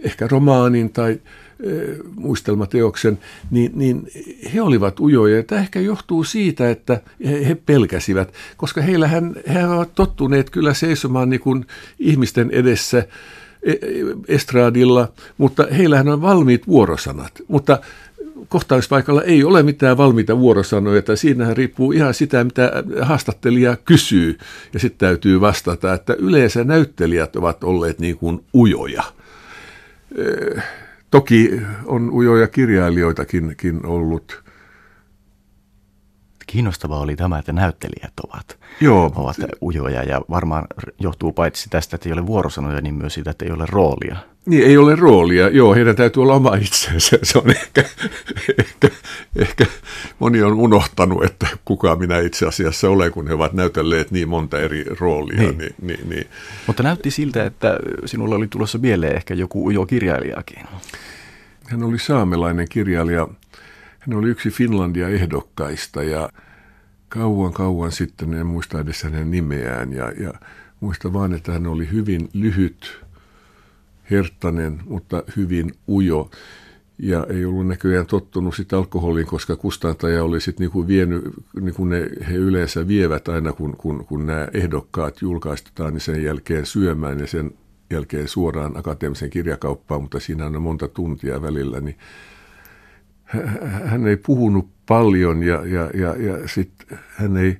ehkä 0.03 0.29
romaanin 0.29 0.93
tai 0.93 1.21
muistelmateoksen, 2.17 3.19
niin, 3.51 3.73
niin 3.75 4.11
he 4.55 4.63
olivat 4.63 5.01
ujoja. 5.01 5.37
Ja 5.37 5.43
tämä 5.43 5.61
ehkä 5.61 5.81
johtuu 5.81 6.25
siitä, 6.25 6.71
että 6.71 7.01
he, 7.25 7.55
pelkäsivät, 7.67 8.33
koska 8.57 8.83
heillähän 8.83 9.37
he 9.55 9.67
ovat 9.67 9.95
tottuneet 9.95 10.51
kyllä 10.51 10.75
seisomaan 10.75 11.31
niin 11.31 11.41
kuin 11.41 11.67
ihmisten 11.99 12.51
edessä 12.51 12.99
e, 13.63 13.73
estraadilla, 14.29 15.13
mutta 15.39 15.67
heillähän 15.77 16.09
on 16.09 16.23
valmiit 16.23 16.67
vuorosanat. 16.67 17.33
Mutta 17.49 17.79
kohtaamispaikalla 18.49 19.23
ei 19.23 19.45
ole 19.45 19.63
mitään 19.63 19.97
valmiita 19.97 20.39
vuorosanoja, 20.39 20.99
että 20.99 21.17
siinähän 21.17 21.57
riippuu 21.57 21.93
ihan 21.93 22.15
sitä, 22.15 22.45
mitä 22.45 22.73
haastattelija 23.01 23.77
kysyy, 23.77 24.39
ja 24.73 24.81
sitten 24.81 25.09
täytyy 25.09 25.41
vastata, 25.41 25.95
että 25.95 26.15
yleensä 26.19 26.65
näyttelijät 26.65 27.37
ovat 27.37 27.65
olleet 27.65 27.99
niin 27.99 28.19
kuin 28.19 28.45
ujoja. 28.55 29.03
Toki 31.11 31.61
on 31.87 32.11
ujoja 32.11 32.47
kirjailijoitakin 32.47 33.57
ollut. 33.87 34.43
Kiinnostavaa 36.49 37.01
oli 37.01 37.17
tämä, 37.17 37.39
että 37.39 37.53
näyttelijät 37.53 38.13
ovat, 38.27 38.59
Joo. 38.81 39.13
ovat 39.17 39.37
ujoja 39.63 40.03
ja 40.03 40.21
varmaan 40.31 40.67
johtuu 40.99 41.33
paitsi 41.33 41.71
tästä, 41.71 41.97
että 41.97 42.09
ei 42.09 42.13
ole 42.13 42.27
vuorosanoja, 42.27 42.81
niin 42.81 42.95
myös 42.95 43.15
siitä, 43.15 43.31
että 43.31 43.45
ei 43.45 43.51
ole 43.51 43.65
roolia. 43.69 44.17
Niin, 44.47 44.67
ei 44.67 44.77
ole 44.77 44.97
roolia. 44.97 45.49
Joo, 45.49 45.75
heidän 45.75 45.97
täytyy 45.97 46.23
olla 46.23 46.35
oma 46.35 46.55
itsensä. 46.55 47.19
Se 47.23 47.39
on 47.39 47.51
ehkä, 47.51 47.85
ehkä, 48.59 48.89
ehkä 49.37 49.67
moni 50.19 50.43
on 50.43 50.53
unohtanut, 50.53 51.25
että 51.25 51.47
kuka 51.65 51.97
minä 51.97 52.19
itse 52.19 52.47
asiassa 52.47 52.91
olen, 52.91 53.13
kun 53.13 53.29
he 53.29 53.35
ovat 53.35 53.53
näytelleet 53.53 54.11
niin 54.11 54.29
monta 54.29 54.61
eri 54.61 54.85
roolia. 55.01 55.39
Niin. 55.39 55.59
Niin, 55.59 55.75
niin, 55.83 56.09
niin. 56.09 56.27
Mutta 56.67 56.83
näytti 56.83 57.11
siltä, 57.11 57.45
että 57.45 57.79
sinulla 58.05 58.37
oli 58.37 58.49
tulossa 58.49 58.79
mieleen 58.79 59.17
ehkä 59.17 59.35
joku 59.35 59.67
ujo 59.67 59.87
kirjailijakin. 59.87 60.59
Hän 61.65 61.83
oli 61.83 61.99
saamelainen 61.99 62.67
kirjailija. 62.69 63.29
Hän 64.09 64.19
oli 64.19 64.29
yksi 64.29 64.51
Finlandia 64.51 65.09
ehdokkaista 65.09 66.03
ja 66.03 66.29
kauan 67.09 67.53
kauan 67.53 67.93
sitten, 67.93 68.35
en 68.35 68.47
muista 68.47 68.81
edes 68.81 69.03
hänen 69.03 69.31
nimeään. 69.31 69.93
Ja, 69.93 70.13
ja 70.21 70.33
muista 70.81 71.13
vaan, 71.13 71.35
että 71.35 71.53
hän 71.53 71.67
oli 71.67 71.91
hyvin 71.93 72.29
lyhyt 72.33 73.01
herttainen, 74.11 74.81
mutta 74.87 75.23
hyvin 75.37 75.73
ujo. 75.89 76.31
Ja 76.99 77.27
ei 77.29 77.45
ollut 77.45 77.67
näköjään 77.67 78.07
tottunut 78.07 78.57
sitten 78.57 78.79
alkoholiin, 78.79 79.27
koska 79.27 79.57
kustantaja 79.57 80.25
oli 80.25 80.41
sitten 80.41 80.65
niinku 80.65 80.89
vienyt, 80.89 81.25
niin 81.61 81.75
kuin 81.75 81.93
he 82.29 82.35
yleensä 82.35 82.89
vievät 82.89 83.29
aina, 83.29 83.53
kun, 83.53 83.77
kun, 83.77 84.05
kun 84.05 84.27
nämä 84.27 84.49
ehdokkaat 84.55 85.23
julkaistetaan, 85.23 85.93
niin 85.93 86.01
sen 86.01 86.25
jälkeen 86.25 86.67
syömään 86.67 87.19
ja 87.19 87.27
sen 87.27 87.51
jälkeen 87.91 88.29
suoraan 88.29 88.77
akateemisen 88.77 89.31
kirjakauppaan, 89.31 90.03
mutta 90.03 90.21
siinä 90.21 90.47
on 90.47 90.63
monta 90.63 90.89
tuntia 90.89 91.43
välillä, 91.43 91.81
niin 91.81 91.97
hän 93.85 94.07
ei 94.07 94.17
puhunut 94.17 94.69
paljon 94.87 95.43
ja, 95.43 95.67
ja, 95.67 95.91
ja, 95.95 96.17
ja 96.23 96.49
sitten 96.49 96.99
hän 97.17 97.37
ei 97.37 97.57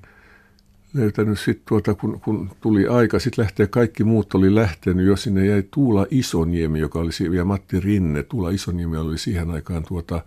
löytänyt 0.93 1.39
sitten 1.39 1.65
tuota, 1.67 1.93
kun, 1.93 2.21
kun 2.21 2.49
tuli 2.61 2.87
aika, 2.87 3.19
sitten 3.19 3.43
lähtee, 3.43 3.67
kaikki 3.67 4.03
muut 4.03 4.33
oli 4.33 4.55
lähtenyt, 4.55 5.05
jos 5.05 5.23
sinne 5.23 5.45
jäi 5.45 5.63
Tuula 5.71 6.05
Isoniemi, 6.11 6.79
joka 6.79 6.99
oli 6.99 7.35
ja 7.35 7.45
Matti 7.45 7.79
Rinne. 7.79 8.23
Tuula 8.23 8.49
Isoniemi 8.49 8.97
oli 8.97 9.17
siihen 9.17 9.51
aikaan 9.51 9.83
tuota, 9.87 10.23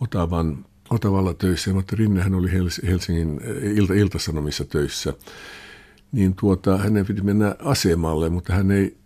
Otavan, 0.00 0.64
Otavalla 0.90 1.34
töissä, 1.34 1.70
ja 1.70 1.74
Matti 1.74 1.96
Rinnehän 1.96 2.34
oli 2.34 2.50
Helsingin 2.86 3.40
eh, 3.44 3.76
ilta, 3.76 3.94
iltasanomissa 3.94 4.64
töissä. 4.64 5.14
Niin 6.12 6.34
tuota, 6.40 6.78
hänen 6.78 7.06
piti 7.06 7.22
mennä 7.22 7.54
asemalle, 7.58 8.28
mutta 8.28 8.52
hän 8.52 8.70
ei 8.70 8.96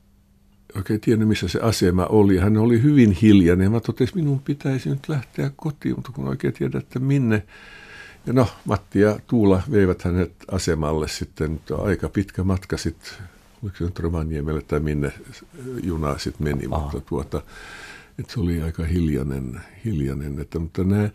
oikein 0.76 1.00
tiennyt, 1.00 1.28
missä 1.28 1.48
se 1.48 1.58
asema 1.62 2.06
oli. 2.06 2.38
Hän 2.38 2.56
oli 2.56 2.82
hyvin 2.82 3.12
hiljainen, 3.12 3.64
ja 3.64 3.70
mä 3.70 3.80
totesin, 3.80 4.16
minun 4.16 4.40
pitäisi 4.40 4.88
nyt 4.90 5.08
lähteä 5.08 5.50
kotiin, 5.56 5.94
mutta 5.94 6.12
kun 6.12 6.28
oikein 6.28 6.54
tiedä, 6.54 6.78
että 6.78 6.98
minne, 6.98 7.42
ja 8.26 8.32
no, 8.32 8.48
Matti 8.64 9.00
ja 9.00 9.18
Tuula 9.26 9.62
veivät 9.70 10.02
hänet 10.02 10.32
asemalle 10.50 11.08
sitten, 11.08 11.60
aika 11.82 12.08
pitkä 12.08 12.44
matka 12.44 12.76
sitten, 12.76 13.10
oliko 13.62 13.76
se 13.76 13.84
nyt 13.84 13.98
Rovaniemelle 13.98 14.62
tai 14.62 14.80
minne 14.80 15.12
juna 15.82 16.18
sitten 16.18 16.44
meni, 16.44 16.68
Aha. 16.70 16.82
mutta 16.82 17.00
tuota, 17.00 17.42
että 18.18 18.32
se 18.32 18.40
oli 18.40 18.62
aika 18.62 18.84
hiljainen, 18.84 19.60
hiljainen 19.84 20.40
että, 20.40 20.58
mutta 20.58 20.84
nämä, 20.84 21.10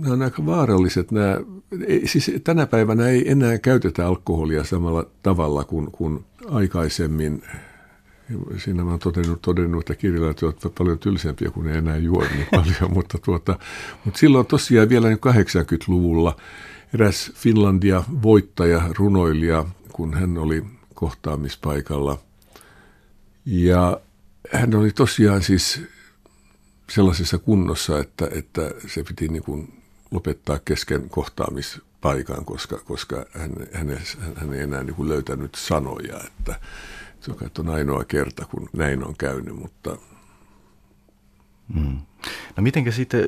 nämä 0.00 0.14
on 0.14 0.22
aika 0.22 0.46
vaaralliset. 0.46 1.10
Nämä, 1.10 1.40
ei, 1.86 2.06
siis 2.06 2.30
tänä 2.44 2.66
päivänä 2.66 3.08
ei 3.08 3.30
enää 3.30 3.58
käytetä 3.58 4.06
alkoholia 4.06 4.64
samalla 4.64 5.06
tavalla 5.22 5.64
kuin, 5.64 5.90
kuin 5.90 6.24
aikaisemmin 6.50 7.42
Siinä 8.56 8.84
mä 8.84 8.90
oon 8.90 8.98
todennut, 8.98 9.42
todennut 9.42 9.80
että 9.80 10.00
kirjailijat 10.00 10.42
ovat 10.42 10.74
paljon 10.78 10.98
tylsempiä, 10.98 11.50
kun 11.50 11.68
ei 11.68 11.76
enää 11.76 11.96
juo 11.96 12.24
niin 12.34 12.46
paljon, 12.50 12.92
mutta, 12.94 13.18
tuota, 13.18 13.58
mutta 14.04 14.18
silloin 14.18 14.46
tosiaan 14.46 14.88
vielä 14.88 15.08
80-luvulla 15.08 16.36
eräs 16.94 17.32
Finlandia 17.34 18.04
voittaja, 18.22 18.82
runoilija, 18.98 19.64
kun 19.92 20.14
hän 20.14 20.38
oli 20.38 20.64
kohtaamispaikalla. 20.94 22.18
Ja 23.46 24.00
hän 24.52 24.74
oli 24.74 24.90
tosiaan 24.90 25.42
siis 25.42 25.82
sellaisessa 26.90 27.38
kunnossa, 27.38 27.98
että, 27.98 28.28
että 28.32 28.70
se 28.86 29.04
piti 29.04 29.28
niin 29.28 29.42
kuin 29.42 29.82
lopettaa 30.10 30.58
kesken 30.64 31.08
kohtaamispaikan, 31.08 32.44
koska, 32.44 32.78
koska 32.78 33.26
hän, 33.32 33.50
hän, 33.72 33.98
hän 34.36 34.54
ei 34.54 34.60
enää 34.60 34.82
niin 34.82 34.94
kuin 34.94 35.08
löytänyt 35.08 35.54
sanoja, 35.54 36.20
että 36.26 36.60
se 37.24 37.32
on 37.58 37.68
ainoa 37.68 38.04
kerta, 38.04 38.46
kun 38.46 38.68
näin 38.72 39.06
on 39.06 39.14
käynyt, 39.18 39.56
mutta... 39.56 39.96
Hmm. 41.74 41.98
No 42.56 42.62
mitenkä 42.62 42.90
sitten, 42.90 43.24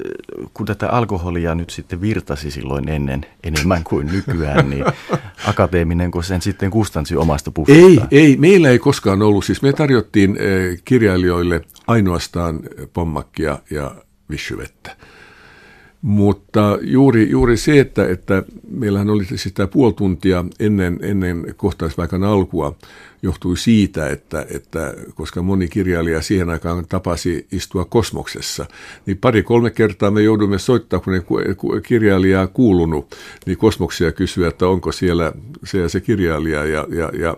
kun 0.55 0.67
tätä 0.67 0.89
alkoholia 0.89 1.55
nyt 1.55 1.71
sitten 1.71 2.01
virtasi 2.01 2.51
silloin 2.51 2.89
ennen 2.89 3.27
enemmän 3.43 3.85
kuin 3.85 4.07
nykyään, 4.07 4.71
niin 4.71 4.85
akateeminen, 5.51 6.11
kun 6.11 6.25
sen 6.25 6.43
sitten 6.43 6.71
kustansi 6.71 7.17
omasta 7.17 7.51
puffista? 7.51 8.07
Ei, 8.11 8.25
ei, 8.25 8.37
meillä 8.37 8.69
ei 8.69 8.79
koskaan 8.79 9.23
ollut. 9.23 9.45
Siis 9.45 9.63
me 9.63 9.73
tarjottiin 9.73 10.37
eh, 10.41 10.79
kirjailijoille 10.85 11.61
ainoastaan 11.87 12.61
pommakkia 12.93 13.59
ja 13.71 13.95
vissyvettä. 14.31 14.97
Mutta 16.07 16.79
juuri, 16.83 17.31
juuri 17.31 17.57
se, 17.57 17.81
että, 17.81 18.09
että 18.09 18.43
meillähän 18.69 19.11
oli 19.11 19.25
sitä 19.35 19.67
puoli 19.67 19.93
tuntia 19.93 20.45
ennen, 20.61 20.99
ennen 21.03 21.55
kohtaisvaikan 21.57 22.25
alkua, 22.25 22.77
johtui 23.23 23.57
siitä, 23.57 24.09
että, 24.09 24.47
että 24.51 24.95
koska 25.15 25.43
moni 25.43 25.69
kirjailija 25.69 26.23
siihen 26.23 26.51
aikaan 26.51 26.87
tapasi 26.89 27.47
istua 27.53 27.85
kosmoksessa, 27.85 28.67
niin 29.07 29.19
pari-kolme 29.19 29.71
kertaa 29.71 30.11
me 30.11 30.23
joudumme 30.23 30.59
soittaa, 30.59 31.01
kun 31.01 31.15
ei 31.15 31.81
kirjailijaa 31.83 32.47
kuulunut, 32.47 33.15
niin 33.47 33.59
kosmoksia 33.59 34.13
kysyä, 34.13 34.49
että 34.49 34.69
onko 34.69 34.93
siellä 34.93 35.33
se 35.65 35.79
ja 35.79 35.89
se 35.89 36.01
kirjailija 36.01 36.65
ja, 36.65 36.87
ja, 36.91 37.11
ja 37.19 37.37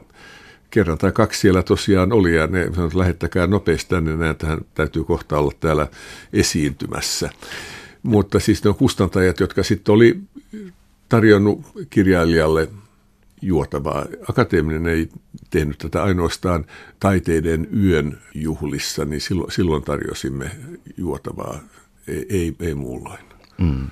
kerran 0.71 0.99
tai 0.99 1.13
kaksi 1.13 1.41
siellä 1.41 1.63
tosiaan 1.63 2.13
oli 2.13 2.35
ja 2.35 2.47
ne 2.47 2.65
sanoivat, 2.65 2.87
että 2.87 2.99
lähettäkää 2.99 3.47
nopeasti 3.47 3.91
tänne, 3.91 4.17
näin, 4.17 4.31
että 4.31 4.59
täytyy 4.75 5.05
kohta 5.05 5.39
olla 5.39 5.53
täällä 5.61 5.87
esiintymässä. 6.33 7.31
Mutta 8.03 8.41
siis 8.41 8.65
ne 8.65 8.71
on 8.71 8.77
kustantajat, 8.77 9.41
jotka 9.41 9.63
sitten 9.63 9.93
oli 9.93 10.21
tarjonnut 11.09 11.61
kirjailijalle 11.91 12.69
juotavaa. 13.43 14.07
Akateeminen 14.29 14.87
ei 14.87 15.09
tehnyt 15.51 15.79
tätä 15.79 16.03
ainoastaan 16.03 16.67
taiteiden 17.01 17.69
yön 17.85 18.19
juhlissa, 18.35 19.05
niin 19.05 19.21
silloin, 19.21 19.53
silloin 19.53 19.83
tarjosimme 19.83 20.51
juotavaa, 20.97 21.61
ei, 22.09 22.27
ei, 22.29 22.57
ei 22.61 22.75
muulloin. 22.75 23.21
Mm. 23.59 23.87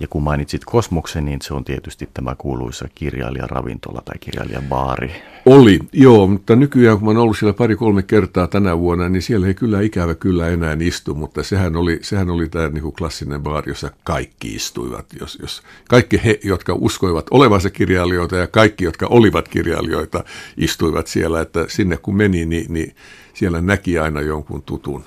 Ja 0.00 0.08
kun 0.08 0.22
mainitsit 0.22 0.64
kosmoksen, 0.64 1.24
niin 1.24 1.38
se 1.42 1.54
on 1.54 1.64
tietysti 1.64 2.08
tämä 2.14 2.34
kuuluisa 2.38 2.88
kirjailijaravintola 2.94 4.02
tai 4.04 4.14
kirjailijabaari. 4.20 5.12
Oli, 5.46 5.80
joo, 5.92 6.26
mutta 6.26 6.56
nykyään 6.56 6.98
kun 6.98 7.08
oon 7.08 7.16
ollut 7.16 7.38
siellä 7.38 7.52
pari-kolme 7.52 8.02
kertaa 8.02 8.46
tänä 8.46 8.78
vuonna, 8.78 9.08
niin 9.08 9.22
siellä 9.22 9.46
ei 9.46 9.54
kyllä 9.54 9.80
ikävä 9.80 10.14
kyllä 10.14 10.48
enää 10.48 10.76
istu, 10.80 11.14
mutta 11.14 11.42
sehän 11.42 11.76
oli, 11.76 11.98
sehän 12.02 12.30
oli 12.30 12.48
tämä 12.48 12.68
niin 12.68 12.82
kuin 12.82 12.94
klassinen 12.94 13.42
baari, 13.42 13.70
jossa 13.70 13.90
kaikki 14.04 14.54
istuivat. 14.54 15.06
Jos, 15.20 15.38
jos 15.40 15.62
kaikki 15.88 16.20
he, 16.24 16.38
jotka 16.44 16.74
uskoivat 16.74 17.26
olevansa 17.30 17.70
kirjailijoita 17.70 18.36
ja 18.36 18.46
kaikki, 18.46 18.84
jotka 18.84 19.06
olivat 19.10 19.48
kirjailijoita, 19.48 20.24
istuivat 20.56 21.06
siellä, 21.06 21.40
että 21.40 21.64
sinne 21.68 21.96
kun 21.96 22.16
meni, 22.16 22.46
niin, 22.46 22.72
niin 22.72 22.94
siellä 23.34 23.60
näki 23.60 23.98
aina 23.98 24.20
jonkun 24.20 24.62
tutun. 24.62 25.04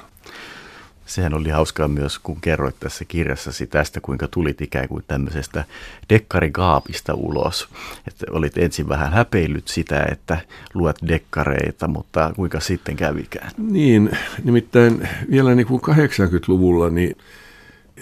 Sehän 1.10 1.34
oli 1.34 1.50
hauskaa 1.50 1.88
myös, 1.88 2.20
kun 2.20 2.42
kerroit 2.42 2.76
tässä 2.80 3.06
kirjassasi 3.06 3.68
tästä, 3.68 4.02
kuinka 4.02 4.28
tulit 4.28 4.62
ikään 4.62 4.88
kuin 4.88 5.04
tämmöisestä 5.08 5.66
dekkarigaapista 6.10 7.14
ulos. 7.14 7.70
Että 8.08 8.26
olit 8.32 8.58
ensin 8.58 8.90
vähän 8.90 9.14
häpeillyt 9.14 9.68
sitä, 9.68 10.06
että 10.12 10.38
luet 10.74 10.96
dekkareita, 11.08 11.88
mutta 11.88 12.34
kuinka 12.36 12.60
sitten 12.60 12.96
kävikään? 12.96 13.52
Niin, 13.58 14.12
nimittäin 14.44 15.10
vielä 15.32 15.56
niin 15.56 15.68
kuin 15.68 15.82
80-luvulla 15.82 16.90
niin 16.90 17.18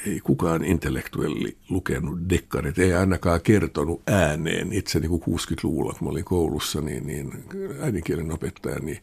ei 0.05 0.19
kukaan 0.19 0.65
intellektuelli 0.65 1.57
lukenut 1.69 2.19
dekkarit, 2.29 2.79
ei 2.79 2.93
ainakaan 2.93 3.41
kertonut 3.41 4.01
ääneen. 4.07 4.73
Itse 4.73 4.99
niin 4.99 5.09
kuin 5.09 5.39
60-luvulla, 5.39 5.93
kun 5.99 6.07
mä 6.07 6.11
olin 6.11 6.25
koulussa, 6.25 6.81
niin, 6.81 7.07
niin 7.07 7.43
äidinkielen 7.81 8.31
opettaja 8.31 8.79
niin 8.79 9.01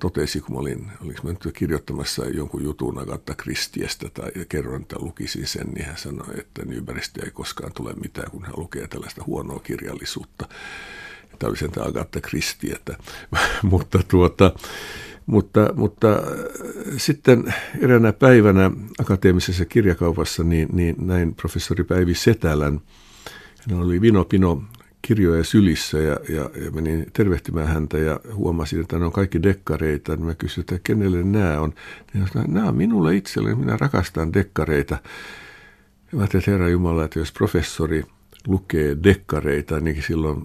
totesi, 0.00 0.40
kun 0.40 0.54
mä 0.54 0.60
olin, 0.60 0.90
mä 1.22 1.30
nyt 1.30 1.54
kirjoittamassa 1.54 2.26
jonkun 2.26 2.64
jutun 2.64 2.98
Agatha 2.98 3.34
Christiestä 3.34 4.08
tai 4.14 4.30
kerron, 4.48 4.82
että 4.82 4.96
lukisin 4.98 5.46
sen, 5.46 5.66
niin 5.66 5.86
hän 5.86 5.98
sanoi, 5.98 6.38
että 6.38 6.64
Nyberistä 6.64 7.20
ei 7.24 7.30
koskaan 7.30 7.72
tule 7.72 7.92
mitään, 7.92 8.30
kun 8.30 8.44
hän 8.44 8.54
lukee 8.56 8.86
tällaista 8.86 9.24
huonoa 9.26 9.60
kirjallisuutta. 9.60 10.48
Tämä 11.38 11.48
oli 11.48 11.56
sen 11.56 11.70
Agatha 11.80 12.20
Christie, 12.20 12.76
mutta 13.62 13.98
tuota, 14.08 14.52
mutta, 15.26 15.72
mutta 15.74 16.12
äh, 16.12 16.18
sitten 16.96 17.54
eräänä 17.80 18.12
päivänä 18.12 18.70
akateemisessa 18.98 19.64
kirjakaupassa 19.64 20.44
niin, 20.44 20.68
niin 20.72 20.96
näin 20.98 21.34
professori 21.34 21.84
Päivi 21.84 22.14
Setälän. 22.14 22.80
Hän 23.70 23.80
oli 23.80 24.00
Vinopino 24.00 24.62
kirjoja 25.02 25.44
sylissä 25.44 25.98
ja, 25.98 26.16
ja, 26.28 26.50
ja 26.64 26.70
menin 26.70 27.06
tervehtimään 27.12 27.66
häntä 27.66 27.98
ja 27.98 28.20
huomasin, 28.34 28.80
että 28.80 28.98
ne 28.98 29.04
on 29.04 29.12
kaikki 29.12 29.42
dekkareita. 29.42 30.16
Mä 30.16 30.34
kysyin, 30.34 30.62
että 30.62 30.78
kenelle 30.84 31.22
nämä 31.22 31.60
on. 31.60 31.74
Niin 32.14 32.28
sanoin, 32.32 32.54
nämä 32.54 32.68
on 32.68 32.76
minulle 32.76 33.16
itselleni, 33.16 33.54
minä 33.54 33.76
rakastan 33.80 34.32
dekkareita. 34.32 34.94
Ja 36.12 36.16
mä 36.16 36.20
ajattelin, 36.20 36.40
että 36.40 36.50
Herra 36.50 36.68
Jumala, 36.68 37.04
että 37.04 37.18
jos 37.18 37.32
professori– 37.32 38.04
lukee 38.46 38.96
dekkareita, 39.02 39.80
niin 39.80 40.02
silloin 40.02 40.42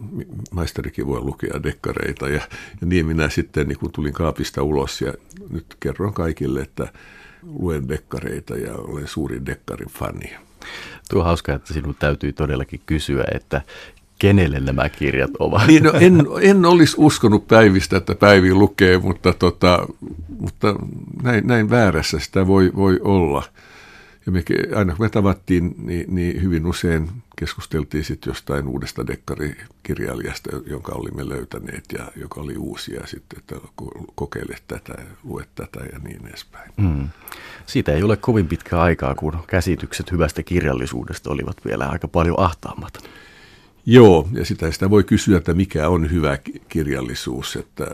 maisterikin 0.52 1.08
voi 1.08 1.22
lukea 1.22 1.64
dekkareita. 1.64 2.30
Ja, 2.30 2.42
ja 2.82 2.88
niin 2.88 3.06
minä 3.06 3.30
sitten 3.30 3.68
niin 3.68 3.78
kun 3.78 3.92
tulin 3.92 4.14
kaapista 4.14 4.64
ulos 4.64 5.02
ja 5.02 5.14
nyt 5.50 5.66
kerron 5.80 6.14
kaikille, 6.14 6.62
että 6.62 6.88
luen 7.44 7.90
dekkareita 7.90 8.56
ja 8.56 8.76
olen 8.76 9.08
suuri 9.08 9.46
dekkarin 9.46 9.90
fani. 9.90 10.34
Tuo 11.10 11.20
on 11.20 11.26
hauska, 11.26 11.54
että 11.54 11.74
sinun 11.74 11.96
täytyy 12.00 12.34
todellakin 12.34 12.82
kysyä, 12.86 13.24
että 13.36 13.62
kenelle 14.20 14.60
nämä 14.60 14.90
kirjat 14.90 15.32
ovat? 15.40 15.68
Niin, 15.68 15.84
no 15.84 15.92
en, 15.94 16.28
en 16.42 16.66
olisi 16.66 16.96
uskonut 16.98 17.48
Päivistä, 17.48 17.98
että 17.98 18.16
Päivi 18.16 18.54
lukee, 18.54 18.98
mutta, 18.98 19.34
tota, 19.34 19.88
mutta 20.40 20.76
näin, 21.24 21.48
näin 21.48 21.70
väärässä 21.70 22.20
sitä 22.20 22.48
voi, 22.48 22.72
voi 22.76 23.00
olla. 23.04 23.44
Ja 24.26 24.32
me, 24.32 24.44
aina 24.76 24.96
kun 24.96 25.06
me 25.06 25.10
tavattiin, 25.10 25.76
niin, 25.78 26.16
niin 26.16 26.42
hyvin 26.42 26.66
usein 26.66 27.12
keskusteltiin 27.36 28.04
sitten 28.04 28.32
jostain 28.32 28.68
uudesta 28.68 29.08
dekkarikirjailijasta, 29.08 30.50
jonka 30.66 30.92
olimme 30.92 31.30
löytäneet 31.30 31.86
ja 31.98 32.12
joka 32.16 32.42
oli 32.42 32.58
uusia 32.58 33.08
sitten, 33.08 33.40
että 33.40 33.56
kokeile 34.16 34.56
tätä, 34.68 34.94
lue 35.24 35.46
tätä 35.56 35.80
ja 35.92 36.00
niin 36.00 36.28
edespäin. 36.28 36.72
Mm. 36.78 37.10
Siitä 37.66 37.92
ei 37.92 38.04
ole 38.04 38.18
kovin 38.18 38.48
pitkä 38.48 38.82
aikaa, 38.82 39.16
kun 39.16 39.38
käsitykset 39.48 40.12
hyvästä 40.12 40.44
kirjallisuudesta 40.44 41.32
olivat 41.32 41.66
vielä 41.66 41.86
aika 41.88 42.08
paljon 42.08 42.40
ahtaammat. 42.40 43.10
Joo, 43.86 44.28
ja 44.34 44.46
sitä, 44.46 44.72
sitä 44.72 44.90
voi 44.90 45.04
kysyä, 45.04 45.38
että 45.38 45.54
mikä 45.54 45.90
on 45.90 46.12
hyvä 46.12 46.38
kirjallisuus, 46.70 47.56
että 47.56 47.86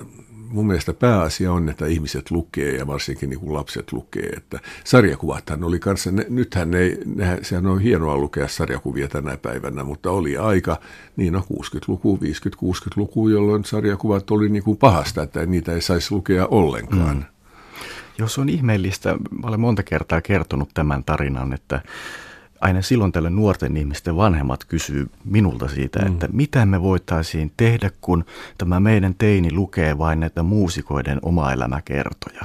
mun 0.50 0.68
mielestä 0.68 0.94
pääasia 0.94 1.52
on, 1.52 1.70
että 1.70 1.86
ihmiset 1.86 2.32
lukee 2.32 2.76
ja 2.76 2.88
varsinkin 2.88 3.30
niin 3.30 3.40
kuin 3.40 3.54
lapset 3.54 3.92
lukee. 3.94 4.30
Että 4.38 4.60
sarjakuvathan 4.84 5.64
oli 5.64 5.80
kanssa, 5.80 6.12
ne, 6.12 6.26
nythän 6.30 6.74
ei, 6.74 6.98
nehän, 7.06 7.40
sehän 7.42 7.68
on 7.68 7.82
hienoa 7.82 8.18
lukea 8.18 8.48
sarjakuvia 8.48 9.08
tänä 9.08 9.38
päivänä, 9.38 9.84
mutta 9.84 10.12
oli 10.12 10.38
aika, 10.38 10.80
niin 11.16 11.34
no 11.34 11.40
60-luku, 11.40 12.20
50-60-luku, 12.24 13.30
jolloin 13.30 13.66
sarjakuvat 13.66 14.32
oli 14.32 14.50
niin 14.50 14.64
kuin 14.64 14.78
pahasta, 14.78 15.24
että 15.24 15.46
niitä 15.46 15.74
ei 15.74 15.82
saisi 15.82 16.12
lukea 16.12 16.46
ollenkaan. 16.46 17.18
Mm. 17.18 17.24
Jos 18.20 18.38
on 18.38 18.50
ihmeellistä, 18.50 19.16
olen 19.44 19.60
monta 19.60 19.84
kertaa 19.84 20.22
kertonut 20.22 20.70
tämän 20.74 21.04
tarinan, 21.04 21.54
että 21.54 21.82
aina 22.62 22.82
silloin 22.82 23.12
tälle 23.12 23.30
nuorten 23.30 23.78
ihmisten 23.78 24.16
vanhemmat 24.16 24.66
kysyy 24.66 25.10
minulta 25.26 25.68
siitä, 25.68 26.00
mm. 26.00 26.08
että 26.08 26.28
mitä 26.32 26.66
me 26.66 26.82
voitaisiin 26.82 27.52
tehdä, 27.58 27.92
kun 28.02 28.26
tämä 28.58 28.80
meidän 28.80 29.16
teini 29.18 29.54
lukee 29.54 29.98
vain 29.98 30.20
näitä 30.20 30.44
muusikoiden 30.44 31.20
oma 31.22 31.52
elämäkertoja. 31.52 32.42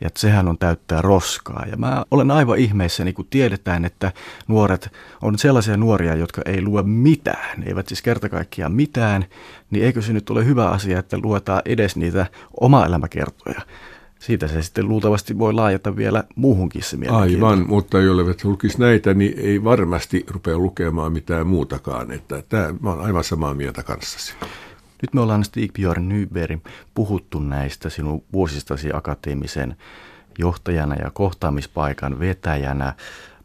Ja 0.00 0.06
että 0.06 0.20
sehän 0.20 0.48
on 0.48 0.58
täyttää 0.58 1.02
roskaa. 1.02 1.64
Ja 1.70 1.76
mä 1.76 2.04
olen 2.10 2.30
aivan 2.30 2.58
ihmeissäni, 2.58 3.12
kun 3.12 3.26
tiedetään, 3.30 3.84
että 3.84 4.12
nuoret 4.48 4.92
on 5.22 5.38
sellaisia 5.38 5.76
nuoria, 5.76 6.14
jotka 6.14 6.42
ei 6.46 6.62
lue 6.62 6.82
mitään, 6.82 7.62
eivät 7.62 7.88
siis 7.88 8.02
kerta 8.02 8.28
kaikkiaan 8.28 8.72
mitään, 8.72 9.24
niin 9.70 9.84
eikö 9.84 10.02
se 10.02 10.12
nyt 10.12 10.30
ole 10.30 10.44
hyvä 10.44 10.70
asia, 10.70 10.98
että 10.98 11.18
luetaan 11.22 11.62
edes 11.64 11.96
niitä 11.96 12.26
oma 12.60 12.86
elämäkertoja 12.86 13.60
siitä 14.26 14.48
se 14.48 14.62
sitten 14.62 14.88
luultavasti 14.88 15.38
voi 15.38 15.52
laajata 15.52 15.96
vielä 15.96 16.24
muuhunkin 16.36 16.82
se 16.82 16.96
Aivan, 17.08 17.66
mutta 17.68 18.00
jolleivät 18.00 18.44
lukisi 18.44 18.80
näitä, 18.80 19.14
niin 19.14 19.38
ei 19.38 19.64
varmasti 19.64 20.24
rupea 20.30 20.58
lukemaan 20.58 21.12
mitään 21.12 21.46
muutakaan. 21.46 22.12
Että 22.12 22.42
tämä, 22.48 22.74
mä 22.80 22.92
olen 22.92 23.04
aivan 23.04 23.24
samaa 23.24 23.54
mieltä 23.54 23.82
kanssasi. 23.82 24.34
Nyt 25.02 25.14
me 25.14 25.20
ollaan 25.20 25.44
Stig 25.44 25.72
Björn 25.72 26.08
Nyberg 26.08 26.60
puhuttu 26.94 27.40
näistä 27.40 27.90
sinun 27.90 28.22
vuosistasi 28.32 28.88
akateemisen 28.92 29.76
johtajana 30.38 30.94
ja 30.94 31.10
kohtaamispaikan 31.10 32.18
vetäjänä. 32.18 32.94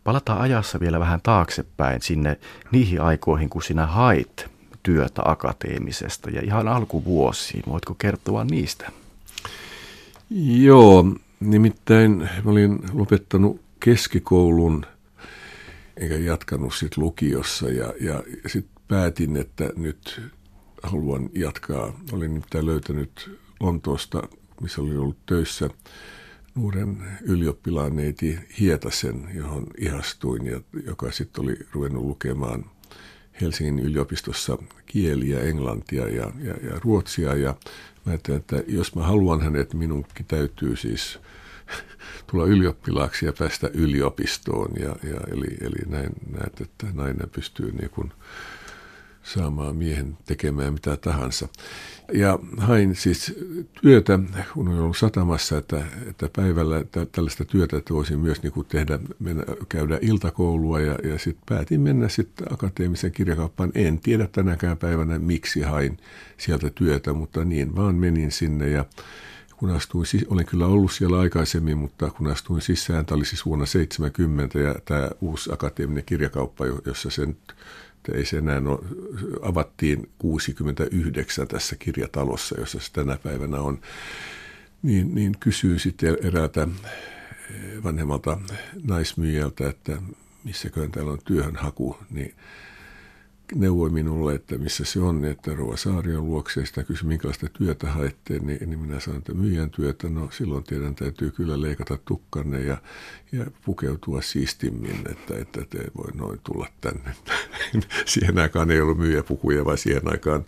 Palataan 0.03 0.41
ajassa 0.41 0.79
vielä 0.79 0.99
vähän 0.99 1.19
taaksepäin 1.23 2.01
sinne 2.01 2.39
niihin 2.71 3.01
aikoihin, 3.01 3.49
kun 3.49 3.63
sinä 3.63 3.85
hait 3.85 4.45
työtä 4.83 5.21
akateemisesta 5.25 6.29
ja 6.29 6.41
ihan 6.41 6.67
alkuvuosiin. 6.67 7.63
Voitko 7.67 7.93
kertoa 7.93 8.43
niistä? 8.43 8.91
Joo, 10.29 11.05
nimittäin 11.39 12.29
mä 12.43 12.51
olin 12.51 12.79
lopettanut 12.93 13.61
keskikoulun 13.79 14.85
eikä 15.97 16.15
jatkanut 16.15 16.73
sitten 16.73 17.03
lukiossa 17.03 17.69
ja, 17.69 17.93
ja 18.01 18.23
sitten 18.47 18.83
päätin, 18.87 19.37
että 19.37 19.69
nyt 19.75 20.21
haluan 20.83 21.29
jatkaa. 21.35 21.99
Olin 22.11 22.33
nimittäin 22.33 22.65
löytänyt 22.65 23.39
Lontoosta, 23.59 24.23
missä 24.61 24.81
oli 24.81 24.97
ollut 24.97 25.25
töissä, 25.25 25.69
nuoren 26.55 26.97
ylioppilaan 27.21 27.95
neiti 27.95 28.39
Hietasen, 28.59 29.29
johon 29.33 29.67
ihastuin 29.77 30.45
ja 30.45 30.61
joka 30.85 31.11
sitten 31.11 31.43
oli 31.43 31.57
ruvennut 31.71 32.03
lukemaan 32.03 32.65
Helsingin 33.41 33.79
yliopistossa 33.79 34.57
kieliä, 34.85 35.39
englantia 35.39 36.07
ja, 36.07 36.31
ja, 36.39 36.53
ja 36.63 36.79
ruotsia 36.83 37.35
ja 37.35 37.55
Mä 38.05 38.11
ajattelin, 38.11 38.39
että 38.39 38.63
jos 38.67 38.95
mä 38.95 39.03
haluan 39.03 39.41
hänet, 39.41 39.73
minunkin 39.73 40.25
täytyy 40.25 40.75
siis 40.75 41.19
tulla 42.31 42.45
ylioppilaaksi 42.45 43.25
ja 43.25 43.33
päästä 43.33 43.69
yliopistoon. 43.73 44.71
Ja, 44.79 44.95
ja 45.03 45.19
eli, 45.31 45.57
eli 45.61 45.85
näin 45.87 46.09
näet, 46.31 46.61
että 46.61 46.87
nainen 46.93 47.29
pystyy 47.29 47.71
niin 47.71 47.89
kuin 47.89 48.11
saamaan 49.23 49.75
miehen 49.75 50.17
tekemään 50.25 50.73
mitä 50.73 50.97
tahansa. 50.97 51.47
Ja 52.13 52.39
hain 52.57 52.95
siis 52.95 53.35
työtä, 53.81 54.19
kun 54.53 54.67
olin 54.67 54.79
ollut 54.79 54.97
satamassa, 54.97 55.57
että, 55.57 55.85
että 56.07 56.29
päivällä 56.35 56.83
tällaista 57.11 57.45
työtä, 57.45 57.77
että 57.77 57.93
voisin 57.93 58.19
myös 58.19 58.43
niin 58.43 58.53
kuin 58.53 58.67
tehdä, 58.67 58.99
mennä, 59.19 59.43
käydä 59.69 59.99
iltakoulua 60.01 60.79
ja, 60.79 60.97
ja 61.03 61.19
sitten 61.19 61.43
päätin 61.49 61.81
mennä 61.81 62.09
sitten 62.09 62.53
akateemisen 62.53 63.11
kirjakauppaan. 63.11 63.71
En 63.75 63.99
tiedä 63.99 64.27
tänäkään 64.31 64.77
päivänä, 64.77 65.19
miksi 65.19 65.61
hain 65.61 65.97
sieltä 66.37 66.69
työtä, 66.69 67.13
mutta 67.13 67.45
niin 67.45 67.75
vaan 67.75 67.95
menin 67.95 68.31
sinne 68.31 68.69
ja 68.69 68.85
kun 69.59 69.69
astuin, 69.69 70.05
olen 70.27 70.45
kyllä 70.45 70.65
ollut 70.65 70.91
siellä 70.91 71.19
aikaisemmin, 71.19 71.77
mutta 71.77 72.09
kun 72.09 72.27
astuin 72.27 72.61
sisään, 72.61 73.05
tämä 73.05 73.17
oli 73.17 73.25
siis 73.25 73.45
vuonna 73.45 73.65
70 73.65 74.59
ja 74.59 74.75
tämä 74.85 75.09
uusi 75.21 75.53
akateeminen 75.53 76.03
kirjakauppa, 76.05 76.65
jossa 76.85 77.09
sen 77.09 77.37
ei 78.13 78.25
se 78.25 78.37
enää 78.37 78.61
ole, 78.65 78.79
avattiin 79.41 80.09
69 80.17 81.47
tässä 81.47 81.75
kirjatalossa, 81.75 82.59
jossa 82.59 82.79
se 82.79 82.91
tänä 82.93 83.17
päivänä 83.23 83.57
on, 83.57 83.81
niin, 84.83 85.15
niin 85.15 85.37
kysyin 85.39 85.79
sitten 85.79 86.17
eräältä 86.21 86.67
vanhemmalta 87.83 88.37
naismyyjältä, 88.83 89.69
että 89.69 90.01
missäköhän 90.43 90.91
täällä 90.91 91.11
on 91.11 91.19
työhönhaku, 91.25 91.97
niin 92.09 92.35
neuvoi 93.55 93.89
minulle, 93.89 94.35
että 94.35 94.57
missä 94.57 94.85
se 94.85 94.99
on, 94.99 95.25
että 95.25 95.55
Rova 95.55 95.77
Saarion 95.77 96.25
luokse, 96.25 96.65
sitä 96.65 96.83
kysyi, 96.83 97.07
minkälaista 97.07 97.47
työtä 97.53 97.91
haette, 97.91 98.39
niin, 98.39 98.69
niin 98.69 98.79
minä 98.79 98.99
sanoin, 98.99 99.19
että 99.19 99.33
myyjän 99.33 99.69
työtä, 99.69 100.09
no 100.09 100.29
silloin 100.31 100.63
teidän 100.63 100.95
täytyy 100.95 101.31
kyllä 101.31 101.61
leikata 101.61 101.97
tukkanne 102.05 102.61
ja, 102.61 102.77
ja 103.31 103.45
pukeutua 103.65 104.21
siistimmin, 104.21 105.01
että, 105.11 105.37
että 105.37 105.61
te 105.69 105.79
voi 105.97 106.11
noin 106.13 106.39
tulla 106.43 106.67
tänne. 106.81 107.15
siihen 108.05 108.39
aikaan 108.39 108.71
ei 108.71 108.81
ollut 108.81 108.97
myyjäpukuja, 108.97 109.65
vaan 109.65 109.77
siihen 109.77 110.11
aikaan 110.11 110.45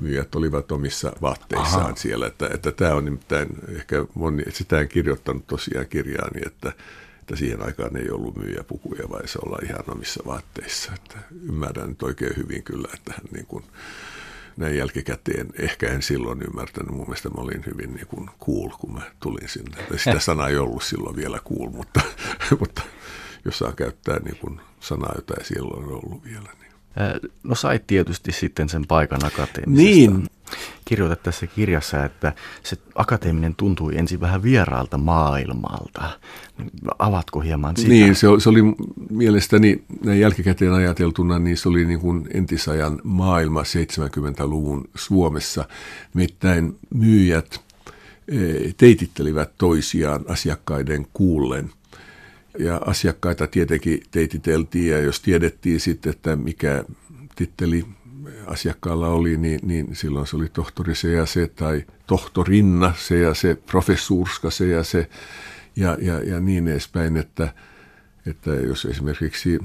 myyjät 0.00 0.34
olivat 0.34 0.72
omissa 0.72 1.12
vaatteissaan 1.22 1.84
Aha. 1.84 1.96
siellä, 1.96 2.26
että, 2.26 2.50
että 2.54 2.72
tämä 2.72 2.94
on 2.94 3.04
nimittäin 3.04 3.48
ehkä 3.68 4.06
moni, 4.14 4.42
sitä 4.48 4.80
en 4.80 4.88
kirjoittanut 4.88 5.46
tosiaan 5.46 5.86
kirjaani, 5.88 6.40
että 6.46 6.72
että 7.22 7.36
siihen 7.36 7.62
aikaan 7.62 7.96
ei 7.96 8.10
ollut 8.10 8.36
myyjäpukuja, 8.36 9.10
vai 9.10 9.28
se 9.28 9.38
olla 9.42 9.58
ihan 9.64 9.84
omissa 9.90 10.22
vaatteissa. 10.26 10.92
Että 10.94 11.18
ymmärrän 11.48 11.88
nyt 11.88 12.02
oikein 12.02 12.36
hyvin 12.36 12.62
kyllä, 12.62 12.88
että 12.94 13.12
hän 13.12 13.24
niin 13.32 13.46
kuin, 13.46 13.64
näin 14.56 14.76
jälkikäteen, 14.76 15.48
ehkä 15.58 15.88
en 15.88 16.02
silloin 16.02 16.42
ymmärtänyt, 16.42 16.90
mun 16.90 17.06
mielestä 17.06 17.28
mä 17.28 17.42
olin 17.42 17.64
hyvin 17.66 17.94
niin 17.94 18.06
kuin 18.06 18.30
cool, 18.46 18.68
kun 18.78 18.94
mä 18.94 19.02
tulin 19.20 19.48
sinne. 19.48 19.76
Sitä 19.96 20.18
sanaa 20.18 20.48
ei 20.48 20.56
ollut 20.56 20.82
silloin 20.82 21.16
vielä 21.16 21.38
cool, 21.38 21.70
mutta, 21.70 22.00
mutta 22.60 22.82
jos 23.44 23.58
saa 23.58 23.72
käyttää 23.72 24.18
niin 24.18 24.36
kuin 24.36 24.60
sanaa, 24.80 25.12
jota 25.14 25.34
ei 25.38 25.44
siellä 25.44 25.76
on 25.76 25.84
ollut 25.84 26.24
vielä. 26.24 26.48
Niin. 26.60 26.72
No 27.42 27.54
sait 27.54 27.86
tietysti 27.86 28.32
sitten 28.32 28.68
sen 28.68 28.86
paikan 28.86 29.24
akateemisesta. 29.24 29.82
Niin. 29.82 30.28
Kirjoitat 30.84 31.22
tässä 31.22 31.46
kirjassa, 31.46 32.04
että 32.04 32.32
se 32.62 32.76
akateeminen 32.94 33.54
tuntui 33.54 33.96
ensin 33.96 34.20
vähän 34.20 34.42
vieraalta 34.42 34.98
maailmalta. 34.98 36.10
Avatko 36.98 37.40
hieman 37.40 37.76
sitä? 37.76 37.88
Niin, 37.88 38.14
se 38.14 38.26
se 38.38 38.48
oli 38.48 38.62
mielestäni 39.10 39.82
näin 40.04 40.20
jälkikäteen 40.20 40.72
ajateltuna, 40.72 41.38
niin 41.38 41.56
se 41.56 41.68
oli 41.68 41.84
niin 41.84 42.00
kuin 42.00 42.28
entisajan 42.34 43.00
maailma 43.04 43.62
70-luvun 43.62 44.88
Suomessa. 44.94 45.64
Nimittäin 46.14 46.78
myyjät 46.94 47.60
e, 48.28 48.36
teitittelivät 48.76 49.50
toisiaan 49.58 50.24
asiakkaiden 50.28 51.06
kuullen– 51.12 51.70
ja 52.58 52.80
asiakkaita 52.86 53.46
tietenkin 53.46 54.02
teititeltiin 54.10 54.90
ja 54.90 54.98
jos 54.98 55.20
tiedettiin 55.20 55.80
sitten, 55.80 56.10
että 56.10 56.36
mikä 56.36 56.84
titteli 57.36 57.84
asiakkaalla 58.46 59.08
oli, 59.08 59.36
niin, 59.36 59.60
niin 59.62 59.96
silloin 59.96 60.26
se 60.26 60.36
oli 60.36 60.48
tohtori 60.48 60.94
se 60.94 61.12
ja 61.12 61.26
se 61.26 61.48
tai 61.48 61.84
tohtorinna 62.06 62.94
se 62.96 63.18
ja 63.18 63.34
se, 63.34 63.54
professuurska 63.54 64.50
se 64.50 64.66
ja 64.68 64.84
se 64.84 65.08
ja, 65.76 65.98
ja, 66.00 66.22
ja 66.22 66.40
niin 66.40 66.68
edespäin, 66.68 67.16
että, 67.16 67.54
että 68.26 68.50
jos 68.50 68.84
esimerkiksi 68.84 69.58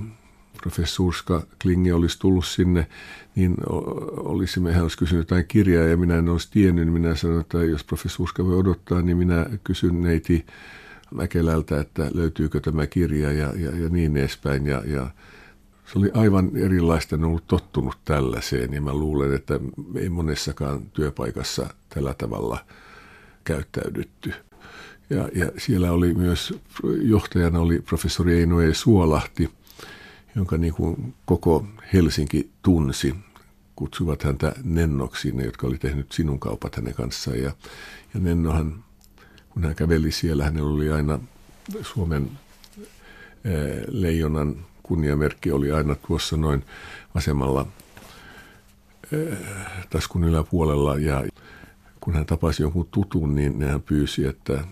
professuurska 0.61 1.43
Klinge 1.61 1.93
olisi 1.93 2.19
tullut 2.19 2.45
sinne, 2.45 2.87
niin 3.35 3.55
olisi, 4.17 4.59
hän 4.73 4.83
olisi 4.83 4.97
kysynyt 4.97 5.21
jotain 5.21 5.45
kirjaa 5.47 5.85
ja 5.85 5.97
minä 5.97 6.17
en 6.17 6.29
olisi 6.29 6.51
tiennyt, 6.51 6.85
niin 6.85 7.01
minä 7.01 7.15
sanoin, 7.15 7.41
että 7.41 7.57
jos 7.57 7.83
professuurska 7.83 8.45
voi 8.45 8.57
odottaa, 8.57 9.01
niin 9.01 9.17
minä 9.17 9.45
kysyn 9.63 10.01
neiti 10.01 10.45
Mäkelältä, 11.11 11.79
että 11.79 12.09
löytyykö 12.13 12.59
tämä 12.59 12.87
kirja 12.87 13.31
ja, 13.31 13.53
ja, 13.55 13.77
ja 13.77 13.89
niin 13.89 14.17
edespäin. 14.17 14.65
Ja, 14.65 14.83
ja 14.85 15.09
se 15.91 16.00
oli 16.00 16.12
aivan 16.13 16.52
erilaista, 16.56 17.15
en 17.15 17.23
ollut 17.23 17.47
tottunut 17.47 17.97
tällaiseen 18.06 18.73
ja 18.73 18.82
mä 18.82 18.93
luulen, 18.93 19.34
että 19.34 19.60
ei 19.95 20.10
monessakaan 20.10 20.82
työpaikassa 20.93 21.69
tällä 21.89 22.13
tavalla 22.13 22.65
käyttäydytty. 23.43 24.34
Ja, 25.10 25.30
ja 25.36 25.52
siellä 25.58 25.91
oli 25.91 26.13
myös, 26.13 26.54
johtajana 27.02 27.60
oli 27.60 27.80
professori 27.80 28.39
Eino 28.39 28.62
E. 28.62 28.73
Suolahti, 28.73 29.50
jonka 30.36 30.58
niin 30.58 30.73
kuin 30.73 31.13
koko 31.26 31.67
Helsinki 31.93 32.50
tunsi. 32.62 33.15
Kutsuvat 33.76 34.23
häntä 34.23 34.56
Nennoksi, 34.63 35.32
ne 35.32 35.45
jotka 35.45 35.67
oli 35.67 35.78
tehnyt 35.78 36.12
sinun 36.12 36.39
kaupat 36.39 36.76
hänen 36.76 36.93
kanssaan. 36.93 37.38
Ja, 37.38 37.52
ja 38.13 38.19
Nennohan 38.19 38.84
kun 39.50 39.63
hän 39.63 39.76
käveli 39.76 40.12
siellä, 40.12 40.43
hänellä 40.43 40.69
oli 40.69 40.91
aina 40.91 41.19
Suomen 41.82 42.32
leijonan 43.88 44.65
kunniamerkki 44.88 45.52
oli 45.52 45.71
aina 45.71 45.95
tuossa 45.95 46.38
noin 46.38 46.63
vasemmalla 47.15 47.67
taskun 49.89 50.23
yläpuolella 50.23 50.97
ja 50.97 51.23
kun 52.00 52.13
hän 52.13 52.26
tapasi 52.26 52.63
jonkun 52.63 52.88
tutun, 52.91 53.36
niin 53.36 53.63
hän 53.63 53.82
pyysi, 53.82 54.26
että 54.26 54.63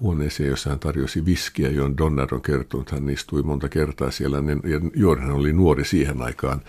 huoneeseen, 0.00 0.48
jossa 0.48 0.70
hän 0.70 0.78
tarjosi 0.78 1.24
viskiä, 1.24 1.70
johon 1.70 1.96
Donner 1.96 2.34
on 2.34 2.42
kertonut, 2.42 2.90
hän 2.90 3.10
istui 3.10 3.42
monta 3.42 3.68
kertaa 3.68 4.10
siellä, 4.10 4.36
ja 4.64 4.80
Jorhan 4.94 5.30
oli 5.30 5.52
nuori 5.52 5.84
siihen 5.84 6.22
aikaan 6.22 6.60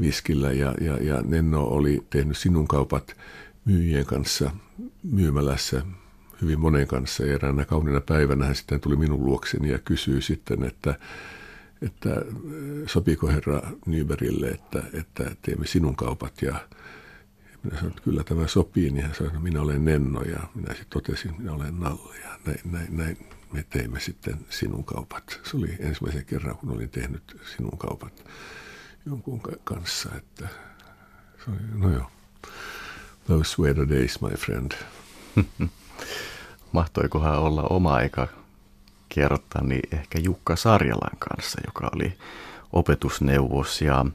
viskillä, 0.00 0.52
ja, 0.52 0.74
ja, 0.80 0.96
ja 0.96 1.22
Nenno 1.22 1.62
oli 1.62 2.04
tehnyt 2.10 2.36
sinun 2.36 2.68
kaupat 2.68 3.16
myyjien 3.64 4.06
kanssa 4.06 4.50
myymälässä 5.02 5.82
hyvin 6.42 6.60
monen 6.60 6.86
kanssa. 6.86 7.24
Ja 7.24 7.34
eräänä 7.34 7.64
kauniina 7.64 8.00
päivänä 8.00 8.44
hän 8.44 8.54
sitten 8.54 8.80
tuli 8.80 8.96
minun 8.96 9.24
luokseni 9.24 9.70
ja 9.70 9.78
kysyi 9.78 10.22
sitten, 10.22 10.64
että, 10.64 10.94
että 11.82 12.10
sopiiko 12.86 13.28
herra 13.28 13.62
Nyberille, 13.86 14.48
että, 14.48 14.82
että 14.92 15.36
teemme 15.42 15.66
sinun 15.66 15.96
kaupat 15.96 16.42
ja 16.42 16.68
minä 17.62 17.76
sanoin, 17.76 17.90
että 17.90 18.02
kyllä 18.02 18.24
tämä 18.24 18.46
sopii, 18.46 18.90
niin 18.90 19.04
hän 19.04 19.14
sanoi, 19.14 19.28
että 19.28 19.40
minä 19.40 19.60
olen 19.60 19.84
Nenno 19.84 20.22
ja 20.22 20.40
minä 20.54 20.68
sitten 20.68 20.90
totesin, 20.90 21.30
että 21.30 21.42
minä 21.42 21.52
olen 21.52 21.80
Nalle 21.80 22.16
ja 22.18 22.38
näin, 22.46 22.60
näin, 22.64 22.96
näin 22.96 23.16
me 23.52 23.64
teimme 23.70 24.00
sitten 24.00 24.46
sinun 24.50 24.84
kaupat. 24.84 25.40
Se 25.50 25.56
oli 25.56 25.76
ensimmäisen 25.78 26.24
kerran, 26.24 26.56
kun 26.56 26.70
olin 26.70 26.90
tehnyt 26.90 27.40
sinun 27.56 27.78
kaupat 27.78 28.24
jonkun 29.06 29.40
kanssa, 29.64 30.10
että 30.16 30.48
se 31.44 31.50
oli, 31.50 31.58
no 31.74 31.92
joo, 31.92 32.10
those 33.26 33.62
were 33.62 33.74
the 33.74 33.88
days, 33.88 34.20
my 34.20 34.30
friend. 34.36 34.72
mahtoikohan 36.72 37.38
olla 37.38 37.62
oma 37.62 37.94
aika 37.94 38.28
kertoa, 39.14 39.62
niin 39.62 39.88
ehkä 39.92 40.18
Jukka 40.18 40.56
Sarjalan 40.56 41.18
kanssa, 41.18 41.60
joka 41.66 41.90
oli 41.96 42.12
opetusneuvos 42.72 43.82
ja 43.82 44.06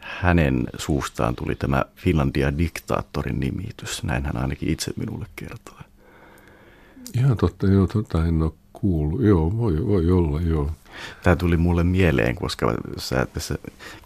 hänen 0.00 0.66
suustaan 0.76 1.36
tuli 1.36 1.54
tämä 1.54 1.84
Finlandia 1.96 2.58
diktaattorin 2.58 3.40
nimitys. 3.40 4.02
Näin 4.02 4.24
hän 4.24 4.36
ainakin 4.36 4.68
itse 4.68 4.92
minulle 4.96 5.26
kertoi. 5.36 5.78
Ihan 7.18 7.36
totta, 7.36 7.66
joo, 7.66 7.86
tota 7.86 8.26
en 8.26 8.42
ole 8.42 8.52
kuullut. 8.72 9.22
Joo, 9.22 9.56
voi, 9.56 9.86
voi 9.86 10.10
olla, 10.10 10.40
joo. 10.40 10.70
Tämä 11.22 11.36
tuli 11.36 11.56
mulle 11.56 11.84
mieleen, 11.84 12.34
koska 12.34 12.74
sä 12.96 13.26
tässä 13.32 13.54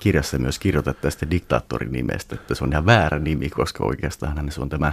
kirjassa 0.00 0.38
myös 0.38 0.58
kirjoitat 0.58 1.00
tästä 1.00 1.30
diktaattorin 1.30 1.92
nimestä, 1.92 2.34
että 2.34 2.54
se 2.54 2.64
on 2.64 2.72
ihan 2.72 2.86
väärä 2.86 3.18
nimi, 3.18 3.50
koska 3.50 3.84
oikeastaan 3.84 4.52
se 4.52 4.60
on 4.60 4.68
tämä 4.68 4.92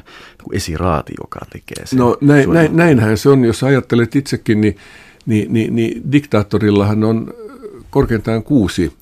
esiraati, 0.52 1.14
joka 1.24 1.40
tekee 1.50 1.86
sen. 1.86 2.00
No 2.00 2.18
näin, 2.22 2.54
näin, 2.54 2.78
näinhän 2.78 3.18
se 3.18 3.30
on, 3.30 3.46
jos 3.46 3.64
ajattelet 3.64 4.16
itsekin, 4.16 4.62
niin, 4.62 4.78
niin, 5.30 5.54
niin, 5.54 5.76
niin 5.76 6.12
diktaattorillahan 6.12 7.04
on 7.04 7.34
korkeintaan 7.90 8.44
kuusi 8.44 8.94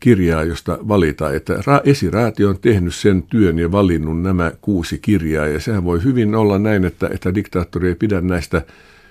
kirjaa, 0.00 0.44
josta 0.44 0.78
valita, 0.88 1.32
että 1.32 1.54
esiraati 1.84 2.44
on 2.44 2.58
tehnyt 2.58 2.94
sen 2.94 3.22
työn 3.22 3.58
ja 3.58 3.72
valinnut 3.72 4.22
nämä 4.22 4.52
kuusi 4.60 4.98
kirjaa, 4.98 5.46
ja 5.46 5.60
sehän 5.60 5.84
voi 5.84 6.04
hyvin 6.04 6.34
olla 6.34 6.58
näin, 6.58 6.84
että, 6.84 7.10
että 7.12 7.34
diktaattori 7.34 7.88
ei 7.88 7.94
pidä 7.94 8.20
näistä 8.20 8.62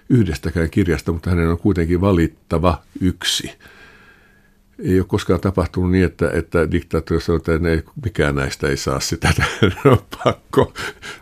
yhdestäkään 0.09 0.69
kirjasta, 0.69 1.11
mutta 1.11 1.29
hänen 1.29 1.49
on 1.49 1.57
kuitenkin 1.57 2.01
valittava 2.01 2.81
yksi. 3.01 3.51
Ei 4.83 4.99
ole 4.99 5.07
koskaan 5.07 5.39
tapahtunut 5.39 5.91
niin, 5.91 6.05
että, 6.05 6.31
että 6.33 6.71
diktaattori 6.71 7.21
sanoo, 7.21 7.37
että 7.37 7.69
ei, 7.69 7.83
mikään 8.03 8.35
näistä 8.35 8.67
ei 8.67 8.77
saa 8.77 8.99
sitä, 8.99 9.33
on 9.85 9.97
pakko. 10.23 10.73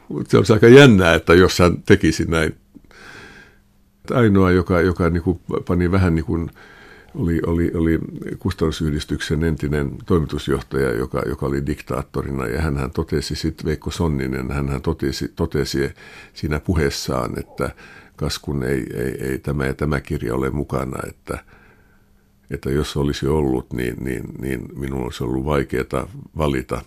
Mutta 0.08 0.32
se 0.32 0.38
on 0.38 0.45
aika 0.54 0.67
jännää, 0.67 1.13
että 1.13 1.34
jos 1.34 1.60
hän 1.60 1.84
tekisi 1.86 2.26
näin. 2.26 2.56
Ainoa, 4.11 4.51
joka, 4.51 4.81
joka 4.81 5.09
niin 5.09 5.23
kuin 5.23 5.39
pani 5.67 5.91
vähän 5.91 6.15
niin 6.15 6.25
kuin, 6.25 6.51
oli, 7.15 7.41
oli, 7.45 7.71
oli 7.73 7.99
kustannusyhdistyksen 8.39 9.43
entinen 9.43 9.91
toimitusjohtaja, 10.05 10.93
joka, 10.93 11.21
joka 11.25 11.45
oli 11.45 11.65
diktaattorina, 11.65 12.47
ja 12.47 12.61
hän 12.61 12.91
totesi 12.93 13.35
sitten, 13.35 13.65
Veikko 13.65 13.91
Sonninen, 13.91 14.51
hän 14.51 14.81
totesi, 14.81 15.31
totesi 15.35 15.89
siinä 16.33 16.59
puheessaan, 16.59 17.39
että 17.39 17.69
kas 18.15 18.39
kun 18.39 18.63
ei, 18.63 18.85
ei, 18.93 19.17
ei 19.21 19.37
tämä 19.37 19.65
ja 19.65 19.73
tämä 19.73 20.01
kirja 20.01 20.35
ole 20.35 20.49
mukana, 20.49 20.97
että, 21.07 21.43
että 22.51 22.69
jos 22.69 22.97
olisi 22.97 23.27
ollut, 23.27 23.73
niin, 23.73 23.95
niin, 24.03 24.23
niin 24.41 24.69
minun 24.75 25.03
olisi 25.03 25.23
ollut 25.23 25.45
vaikeaa 25.45 26.07
valita, 26.37 26.81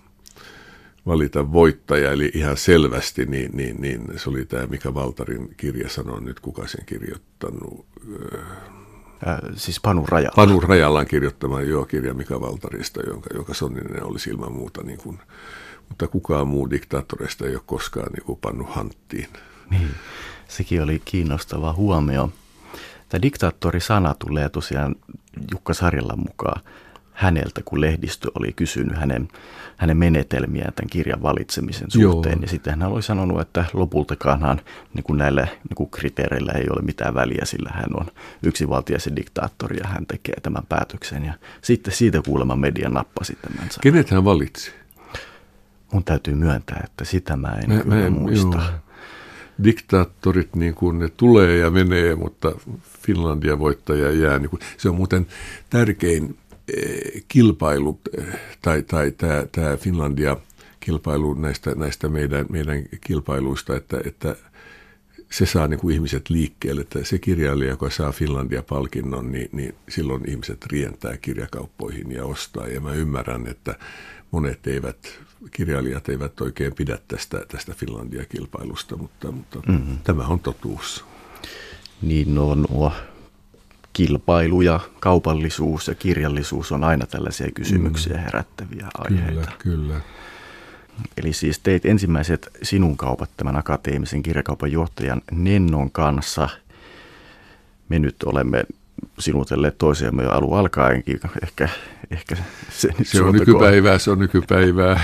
valita 1.06 1.52
voittaja, 1.52 2.12
eli 2.12 2.30
ihan 2.34 2.56
selvästi, 2.56 3.26
niin, 3.26 3.50
niin, 3.56 3.80
niin 3.80 4.02
se 4.16 4.30
oli 4.30 4.44
tämä 4.44 4.66
Mika 4.66 4.94
Valtarin 4.94 5.54
kirja, 5.56 5.88
sanon 5.88 6.24
nyt 6.24 6.40
kuka 6.40 6.66
sen 6.66 6.86
kirjoittanut. 6.86 7.86
Äh, 9.26 9.38
siis 9.54 9.80
Panu 9.80 10.06
Rajala. 10.06 10.32
Panu 10.36 10.60
Rajalan 10.60 11.06
kirjoittama 11.06 11.60
joo, 11.60 11.84
kirja 11.84 12.14
Mika 12.14 12.40
Valtarista, 12.40 13.00
jonka, 13.00 13.30
jonka 13.34 13.54
Sonninen 13.54 14.04
olisi 14.04 14.30
ilman 14.30 14.52
muuta, 14.52 14.82
niin 14.82 14.98
kuin, 14.98 15.18
mutta 15.88 16.08
kukaan 16.08 16.48
muu 16.48 16.70
diktaattoreista 16.70 17.46
ei 17.46 17.54
ole 17.54 17.62
koskaan 17.66 18.12
niin 18.12 18.24
kuin 18.24 18.38
pannut 18.42 18.68
hanttiin. 18.70 19.28
Niin. 19.70 19.88
Sekin 20.48 20.82
oli 20.82 21.02
kiinnostava 21.04 21.72
huomio. 21.72 22.30
Tämä 23.08 23.22
diktaattori-sana 23.22 24.14
tulee 24.14 24.48
tosiaan 24.48 24.94
Jukka 25.52 25.74
Sarjalan 25.74 26.18
mukaan 26.18 26.62
häneltä, 27.12 27.60
kun 27.64 27.80
lehdistö 27.80 28.30
oli 28.34 28.52
kysynyt 28.52 28.96
hänen, 28.96 29.28
hänen 29.78 29.96
menetelmiään 29.96 30.72
tämän 30.74 30.90
kirjan 30.90 31.22
valitsemisen 31.22 31.90
suhteen. 31.90 32.32
Joo. 32.32 32.42
Ja 32.42 32.48
sitten 32.48 32.80
hän 32.80 32.92
oli 32.92 33.02
sanonut, 33.02 33.40
että 33.40 33.64
lopultakaan 33.72 34.60
niin 34.94 35.04
kuin 35.04 35.18
näillä 35.18 35.42
niin 35.42 35.76
kuin 35.76 35.90
kriteereillä 35.90 36.52
ei 36.52 36.66
ole 36.70 36.82
mitään 36.82 37.14
väliä, 37.14 37.44
sillä 37.44 37.70
hän 37.74 37.90
on 37.94 38.06
yksivaltiaisen 38.42 39.16
diktaattori 39.16 39.76
ja 39.76 39.88
hän 39.88 40.06
tekee 40.06 40.34
tämän 40.42 40.62
päätöksen. 40.68 41.24
Ja 41.24 41.32
sitten 41.62 41.94
siitä 41.94 42.22
kuulemma 42.22 42.56
media 42.56 42.88
nappasi 42.88 43.38
tämän 43.42 43.58
sanan. 43.58 43.80
Kenet 43.82 44.10
hän 44.10 44.24
valitsi? 44.24 44.72
Mun 45.92 46.04
täytyy 46.04 46.34
myöntää, 46.34 46.82
että 46.84 47.04
sitä 47.04 47.36
mä 47.36 47.48
en 47.48 47.70
mä, 47.70 47.94
mä, 47.94 48.10
muista. 48.10 48.56
Joo 48.56 48.88
diktaattorit, 49.64 50.56
niin 50.56 50.74
kuin 50.74 50.98
ne 50.98 51.08
tulee 51.16 51.56
ja 51.56 51.70
menee, 51.70 52.14
mutta 52.14 52.52
Finlandia 52.82 53.58
voittaja 53.58 54.10
jää. 54.10 54.38
Niin 54.38 54.50
kuin, 54.50 54.60
se 54.76 54.88
on 54.88 54.94
muuten 54.94 55.26
tärkein 55.70 56.36
kilpailu, 57.28 58.00
eh, 58.18 58.24
tai, 58.62 58.82
tai 58.82 59.10
tämä, 59.10 59.46
tämä 59.52 59.76
Finlandia 59.76 60.36
kilpailu 60.80 61.34
näistä, 61.34 61.74
näistä 61.74 62.08
meidän, 62.08 62.46
meidän 62.48 62.84
kilpailuista, 63.00 63.76
että, 63.76 64.00
että 64.04 64.36
se 65.30 65.46
saa 65.46 65.68
niin 65.68 65.80
kuin 65.80 65.94
ihmiset 65.94 66.30
liikkeelle. 66.30 66.80
Että 66.80 67.04
se 67.04 67.18
kirjailija, 67.18 67.70
joka 67.70 67.90
saa 67.90 68.12
Finlandia-palkinnon, 68.12 69.32
niin, 69.32 69.48
niin 69.52 69.74
silloin 69.88 70.30
ihmiset 70.30 70.66
rientää 70.66 71.16
kirjakauppoihin 71.16 72.12
ja 72.12 72.24
ostaa. 72.24 72.66
Ja 72.66 72.80
mä 72.80 72.92
ymmärrän, 72.92 73.46
että 73.46 73.78
monet 74.30 74.66
eivät, 74.66 75.20
kirjailijat 75.50 76.08
eivät 76.08 76.40
oikein 76.40 76.74
pidä 76.74 76.98
tästä, 77.08 77.44
tästä 77.48 77.74
Finlandia-kilpailusta, 77.74 78.96
mutta, 78.96 79.32
mutta 79.32 79.62
mm-hmm. 79.68 79.98
tämä 80.04 80.26
on 80.26 80.40
totuus. 80.40 81.04
Niin 82.02 82.34
no, 82.34 82.54
nuo 82.54 82.92
kilpailu 83.98 84.62
ja 84.62 84.80
kaupallisuus 85.00 85.88
ja 85.88 85.94
kirjallisuus 85.94 86.72
on 86.72 86.84
aina 86.84 87.06
tällaisia 87.06 87.50
kysymyksiä 87.54 88.16
mm. 88.16 88.22
herättäviä 88.22 88.88
aiheita. 88.98 89.52
Kyllä, 89.58 89.84
kyllä. 89.84 90.00
Eli 91.16 91.32
siis 91.32 91.58
teit 91.58 91.86
ensimmäiset 91.86 92.48
sinun 92.62 92.96
kaupat 92.96 93.30
tämän 93.36 93.56
akateemisen 93.56 94.22
kirjakaupan 94.22 94.72
johtajan 94.72 95.22
Nennon 95.30 95.90
kanssa. 95.90 96.48
Me 97.88 97.98
nyt 97.98 98.22
olemme 98.22 98.64
sinutelleet 99.18 99.78
toisiamme 99.78 100.22
jo 100.22 100.30
alun 100.30 100.58
alkaenkin. 100.58 101.20
Ehkä, 101.42 101.68
ehkä 102.10 102.36
se, 102.70 102.88
se 103.02 103.22
on 103.22 103.32
nykypäivää, 103.32 103.98
se 103.98 104.10
on 104.10 104.18
nykypäivää. 104.18 105.00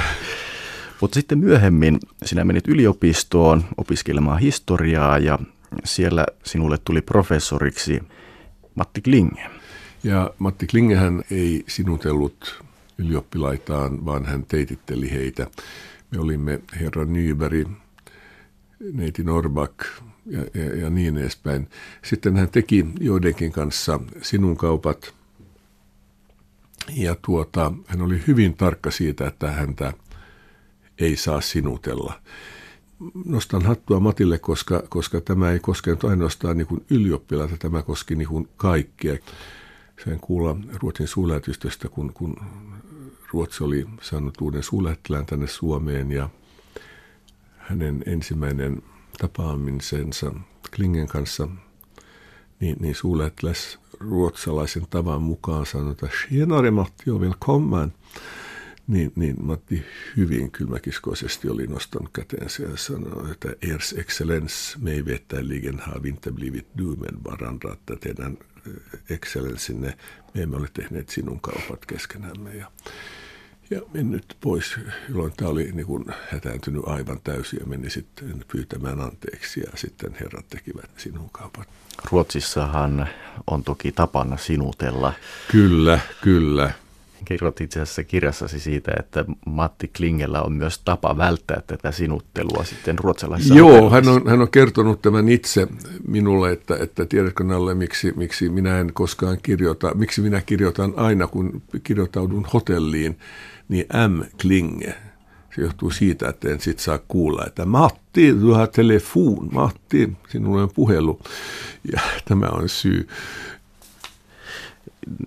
Mutta 1.01 1.15
sitten 1.15 1.39
myöhemmin 1.39 1.99
sinä 2.25 2.45
menit 2.45 2.69
yliopistoon 2.69 3.65
opiskelemaan 3.77 4.39
historiaa 4.39 5.19
ja 5.19 5.39
siellä 5.85 6.27
sinulle 6.45 6.79
tuli 6.85 7.03
professoriksi 7.03 8.03
Matti 8.75 9.01
Klinge. 9.01 9.51
Ja 10.05 10.31
Matti 10.39 10.67
Klingehän 10.67 11.23
ei 11.31 11.65
sinutellut 11.69 12.65
ylioppilaitaan, 12.99 14.05
vaan 14.05 14.25
hän 14.27 14.47
teititteli 14.47 15.11
heitä. 15.11 15.47
Me 16.11 16.21
olimme 16.21 16.61
herra 16.81 17.05
Nyberg, 17.05 17.69
neiti 18.93 19.25
Norbak 19.25 19.85
ja, 20.27 20.41
ja, 20.55 20.77
ja 20.77 20.91
niin 20.91 21.19
edespäin. 21.19 21.69
Sitten 22.05 22.37
hän 22.37 22.49
teki 22.49 22.87
joidenkin 23.01 23.53
kanssa 23.53 24.01
sinun 24.23 24.57
kaupat. 24.57 25.15
Ja 26.97 27.17
tuota, 27.27 27.73
hän 27.87 28.03
oli 28.03 28.23
hyvin 28.27 28.55
tarkka 28.55 28.91
siitä, 28.91 29.27
että 29.27 29.53
häntä 29.53 29.93
ei 30.99 31.17
saa 31.17 31.41
sinutella. 31.41 32.21
Nostan 33.25 33.63
hattua 33.63 34.01
Matille, 34.01 34.39
koska, 34.39 34.83
koska 34.89 35.21
tämä 35.21 35.51
ei 35.51 35.59
koskenut 35.61 36.05
ainoastaan 36.05 36.57
niin 36.57 36.85
ylioppilaita, 36.91 37.57
tämä 37.57 37.83
koski 37.83 38.17
niin 38.17 38.49
kaikkia. 38.57 39.17
Sen 40.05 40.21
kuulla 40.21 40.57
Ruotsin 40.83 41.09
suurlähetystöstä, 41.09 41.89
kun, 41.89 42.13
kun 42.15 42.37
Ruotsi 43.33 43.65
oli 43.65 43.87
saanut 44.01 44.41
uuden 44.41 44.63
suurlähettilään 44.63 45.27
tänne 45.27 45.47
Suomeen 45.47 46.11
ja 46.11 46.29
hänen 47.57 48.03
ensimmäinen 48.07 48.83
tapaamisensa 49.19 50.33
Klingen 50.77 51.09
kanssa, 51.09 51.49
niin, 52.61 52.77
niin 52.81 52.95
ruotsalaisen 54.01 54.87
tavan 54.91 55.23
mukaan 55.23 55.67
sanoi, 55.67 55.93
että 55.93 56.09
Tjenare 56.29 56.71
Matti 56.71 57.11
och 57.11 57.21
välkommen. 57.21 57.93
Niin, 58.87 59.13
niin 59.17 59.37
Matti 59.41 59.85
hyvin 60.17 60.51
kylmäkiskoisesti 60.51 61.49
oli 61.49 61.67
nostanut 61.67 62.11
käteensä 62.13 62.63
ja 62.63 62.77
sanoi, 62.77 63.31
että 63.31 63.49
Ers 63.63 63.93
excellens, 63.93 64.77
me 64.81 65.05
vettäligen 65.05 65.79
har 65.79 66.03
vi 66.03 66.09
inte 66.09 66.33
blivit 66.33 66.67
dumen 66.79 67.25
varandra, 67.25 67.73
että 67.73 67.97
teidän 67.97 68.39
excellenssinne, 69.11 69.99
me 70.35 70.43
emme 70.43 70.57
ole 70.57 70.69
tehneet 70.75 71.09
sinun 71.09 71.41
kaupat 71.41 71.87
keskenämme. 71.87 72.55
Ja 72.55 72.71
ja 73.71 73.81
mennyt 73.95 74.37
pois, 74.41 74.77
jolloin 75.09 75.33
tämä 75.37 75.51
oli 75.51 75.73
niin 75.73 75.87
kuin 75.87 76.05
hätääntynyt 76.31 76.83
aivan 76.87 77.21
täysin 77.25 77.61
ja 77.61 77.67
meni 77.67 77.91
sitten 77.91 78.45
pyytämään 78.53 79.01
anteeksi 79.01 79.61
ja 79.61 79.71
sitten 79.75 80.17
herrat 80.21 80.49
tekivät 80.49 80.91
sinun 80.97 81.31
kaupat. 81.33 81.69
Ruotsissahan 82.11 83.09
on 83.47 83.65
toki 83.65 83.93
tapana 83.93 84.37
sinutella. 84.37 85.13
Kyllä, 85.51 85.99
kyllä. 86.23 86.73
Kirjoit 87.25 87.61
itse 87.61 87.81
asiassa 87.81 88.05
kirjassasi 88.05 88.61
siitä, 88.61 88.93
että 88.99 89.25
Matti 89.47 89.91
Klingellä 89.97 90.43
on 90.43 90.53
myös 90.53 90.79
tapa 90.85 91.17
välttää 91.17 91.63
tätä 91.67 91.93
sinuttelua 91.93 92.65
sitten 92.65 92.99
ruotsalaisessa 92.99 93.55
Joo, 93.55 93.91
hän 93.91 94.09
on, 94.09 94.23
hän 94.29 94.41
on 94.41 94.51
kertonut 94.51 95.03
tämän 95.03 95.29
itse 95.29 95.69
minulle, 96.09 96.53
että, 96.53 96.77
että 96.81 97.07
tiedätkö 97.07 97.45
Nalle, 97.45 97.75
miksi, 97.75 98.13
miksi 98.17 98.49
minä 98.49 98.81
en 98.81 98.93
koskaan 98.93 99.39
kirjoita, 99.43 99.95
miksi 99.95 100.21
minä 100.21 100.41
kirjoitan 100.41 100.93
aina, 100.97 101.27
kun 101.27 101.63
kirjoitaudun 101.83 102.47
hotelliin, 102.53 103.19
niin 103.69 103.87
M. 104.09 104.23
Klinge. 104.41 104.95
Se 105.55 105.63
johtuu 105.63 105.91
siitä, 105.91 106.29
että 106.29 106.49
en 106.49 106.61
sit 106.61 106.79
saa 106.79 106.99
kuulla, 107.09 107.45
että 107.47 107.65
Matti, 107.65 108.37
du 108.41 108.55
har 108.55 108.69
telefon, 108.69 109.49
Matti, 109.53 110.13
sinulla 110.29 110.63
on 110.63 110.71
puhelu. 110.75 111.21
Ja 111.93 112.01
tämä 112.29 112.47
on 112.47 112.69
syy. 112.69 113.09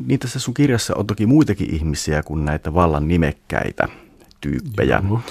Niin 0.05 0.19
tässä 0.19 0.39
sun 0.39 0.53
kirjassa 0.53 0.95
on 0.95 1.07
toki 1.07 1.25
muitakin 1.25 1.75
ihmisiä 1.75 2.23
kuin 2.23 2.45
näitä 2.45 2.73
vallan 2.73 3.07
nimekkäitä 3.07 3.87
tyyppejä. 4.41 5.01
Joo. 5.07 5.21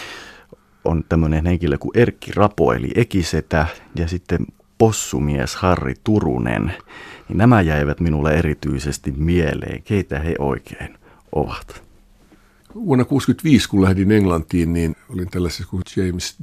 On 0.84 1.04
tämmöinen 1.08 1.46
henkilö 1.46 1.78
kuin 1.78 1.98
Erkki 1.98 2.32
Rapo, 2.34 2.72
eli 2.72 2.90
Ekisetä, 2.94 3.66
ja 3.94 4.08
sitten 4.08 4.46
possumies 4.78 5.56
Harri 5.56 5.94
Turunen. 6.04 6.72
Niin 7.28 7.38
nämä 7.38 7.60
jäivät 7.60 8.00
minulle 8.00 8.34
erityisesti 8.34 9.12
mieleen. 9.16 9.82
Keitä 9.82 10.18
he 10.18 10.34
oikein 10.38 10.98
ovat? 11.32 11.82
Vuonna 12.74 13.04
1965, 13.04 13.68
kun 13.68 13.82
lähdin 13.82 14.12
Englantiin, 14.12 14.72
niin 14.72 14.96
olin 15.08 15.30
tällaisessa 15.30 15.66
kuin 15.70 15.82
James 15.96 16.36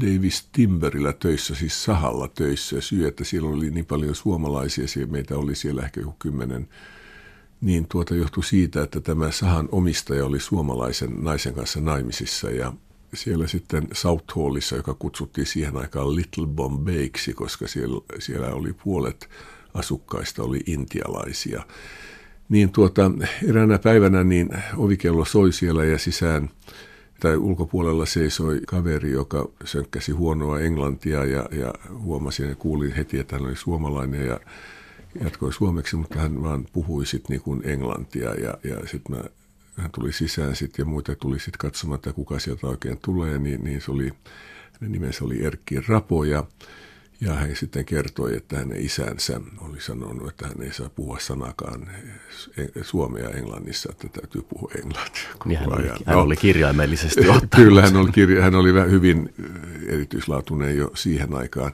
Davis 0.00 0.48
Timberillä 0.52 1.12
töissä, 1.12 1.54
siis 1.54 1.84
sahalla 1.84 2.28
töissä. 2.28 2.76
Ja 2.76 2.82
syy, 2.82 3.06
että 3.06 3.24
siellä 3.24 3.48
oli 3.48 3.70
niin 3.70 3.86
paljon 3.86 4.14
suomalaisia, 4.14 4.88
siellä 4.88 5.12
meitä 5.12 5.36
oli 5.36 5.54
siellä 5.54 5.82
ehkä 5.82 6.00
joku 6.00 6.16
kymmenen, 6.18 6.68
niin 7.60 7.86
tuota 7.88 8.14
johtui 8.14 8.44
siitä, 8.44 8.82
että 8.82 9.00
tämä 9.00 9.30
sahan 9.30 9.68
omistaja 9.72 10.26
oli 10.26 10.40
suomalaisen 10.40 11.24
naisen 11.24 11.54
kanssa 11.54 11.80
naimisissa 11.80 12.50
ja 12.50 12.72
siellä 13.14 13.46
sitten 13.46 13.88
Southallissa, 13.92 14.76
joka 14.76 14.94
kutsuttiin 14.94 15.46
siihen 15.46 15.76
aikaan 15.76 16.16
Little 16.16 16.46
Bombayksi, 16.46 17.34
koska 17.34 17.68
siellä, 17.68 18.00
siellä 18.18 18.48
oli 18.48 18.72
puolet 18.72 19.28
asukkaista 19.74 20.42
oli 20.42 20.60
intialaisia. 20.66 21.62
Niin 22.48 22.72
tuota, 22.72 23.10
eräänä 23.48 23.78
päivänä 23.78 24.24
niin 24.24 24.48
ovikello 24.76 25.24
soi 25.24 25.52
siellä 25.52 25.84
ja 25.84 25.98
sisään 25.98 26.50
tai 27.20 27.36
ulkopuolella 27.36 28.06
seisoi 28.06 28.60
kaveri, 28.66 29.10
joka 29.10 29.48
sönkkäsi 29.64 30.12
huonoa 30.12 30.60
englantia 30.60 31.24
ja, 31.24 31.48
ja 31.52 31.74
huomasin 31.98 32.48
ja 32.48 32.54
kuulin 32.54 32.92
heti, 32.92 33.18
että 33.18 33.36
hän 33.36 33.46
oli 33.46 33.56
suomalainen 33.56 34.26
ja 34.26 34.40
jatkoi 35.24 35.52
suomeksi, 35.52 35.96
mutta 35.96 36.18
hän 36.18 36.42
vaan 36.42 36.66
puhui 36.72 37.06
sitten 37.06 37.34
niin 37.34 37.42
kuin 37.42 37.60
englantia 37.64 38.34
ja, 38.34 38.54
ja 38.64 38.86
sitten 38.86 39.16
mä 39.16 39.22
hän 39.76 39.90
tuli 39.90 40.12
sisään 40.12 40.56
sitten 40.56 40.82
ja 40.82 40.86
muita 40.86 41.14
tuli 41.14 41.38
sitten 41.38 41.58
katsomaan, 41.58 41.94
että 41.94 42.12
kuka 42.12 42.38
sieltä 42.38 42.66
oikein 42.66 42.98
tulee, 43.04 43.38
niin, 43.38 43.64
niin 43.64 43.80
se 43.80 43.90
oli, 43.90 44.12
hänen 44.72 44.92
nimensä 44.92 45.24
oli 45.24 45.44
Erkki 45.44 45.80
Rapo 45.88 46.24
ja 46.24 46.44
ja 47.20 47.34
hän 47.34 47.56
sitten 47.56 47.84
kertoi, 47.84 48.36
että 48.36 48.56
hänen 48.56 48.80
isänsä 48.80 49.40
oli 49.58 49.80
sanonut, 49.80 50.28
että 50.28 50.46
hän 50.46 50.62
ei 50.62 50.72
saa 50.72 50.88
puhua 50.88 51.18
sanakaan 51.18 51.88
suomea 52.82 53.30
englannissa, 53.30 53.88
että 53.92 54.20
täytyy 54.20 54.42
puhua 54.42 54.70
englantia. 54.76 55.28
Niin 55.44 55.58
hän, 55.58 55.72
oli, 55.72 55.88
hän 55.88 56.16
no, 56.16 56.20
oli 56.20 56.36
kirjaimellisesti 56.36 57.20
ottanut. 57.28 57.50
Kyllä, 57.56 57.82
hän 57.82 57.96
oli, 57.96 58.12
kirja, 58.12 58.42
hän 58.42 58.54
oli 58.54 58.90
hyvin 58.90 59.34
erityislaatuinen 59.86 60.76
jo 60.76 60.90
siihen 60.94 61.34
aikaan. 61.34 61.72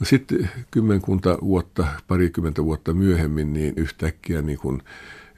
No 0.00 0.06
sitten 0.06 0.50
kymmenkunta 0.70 1.38
vuotta, 1.40 1.86
parikymmentä 2.06 2.64
vuotta 2.64 2.94
myöhemmin, 2.94 3.52
niin 3.52 3.74
yhtäkkiä 3.76 4.42
niin 4.42 4.58
kun 4.58 4.82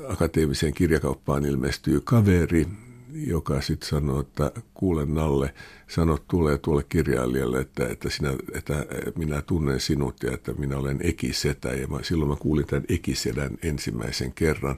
akateemiseen 0.09 0.75
kirjakauppaan 0.75 1.45
ilmestyy 1.45 2.01
kaveri, 2.05 2.67
joka 3.13 3.61
sitten 3.61 3.89
sanoi, 3.89 4.21
että 4.21 4.53
kuule 4.75 5.07
Nalle, 5.07 5.55
sanot 5.89 6.29
tulee 6.29 6.59
tuolle 6.59 6.85
kirjailijalle, 6.89 7.61
että, 7.61 7.89
että, 7.89 8.11
sinä, 8.11 8.31
että 8.55 8.87
minä 9.17 9.43
tunnen 9.43 9.81
sinut 9.81 10.23
ja 10.23 10.33
että 10.33 10.53
minä 10.53 10.77
olen 10.77 10.99
Ekisetä. 11.03 11.69
Ja 11.69 11.87
mä, 11.87 11.99
silloin 12.03 12.31
mä 12.31 12.37
kuulin 12.37 12.67
tämän 12.67 12.85
Ekisedän 12.89 13.51
ensimmäisen 13.63 14.33
kerran. 14.33 14.77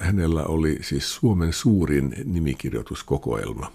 Hänellä 0.00 0.44
oli 0.44 0.78
siis 0.80 1.14
Suomen 1.14 1.52
suurin 1.52 2.14
nimikirjoituskokoelma. 2.24 3.72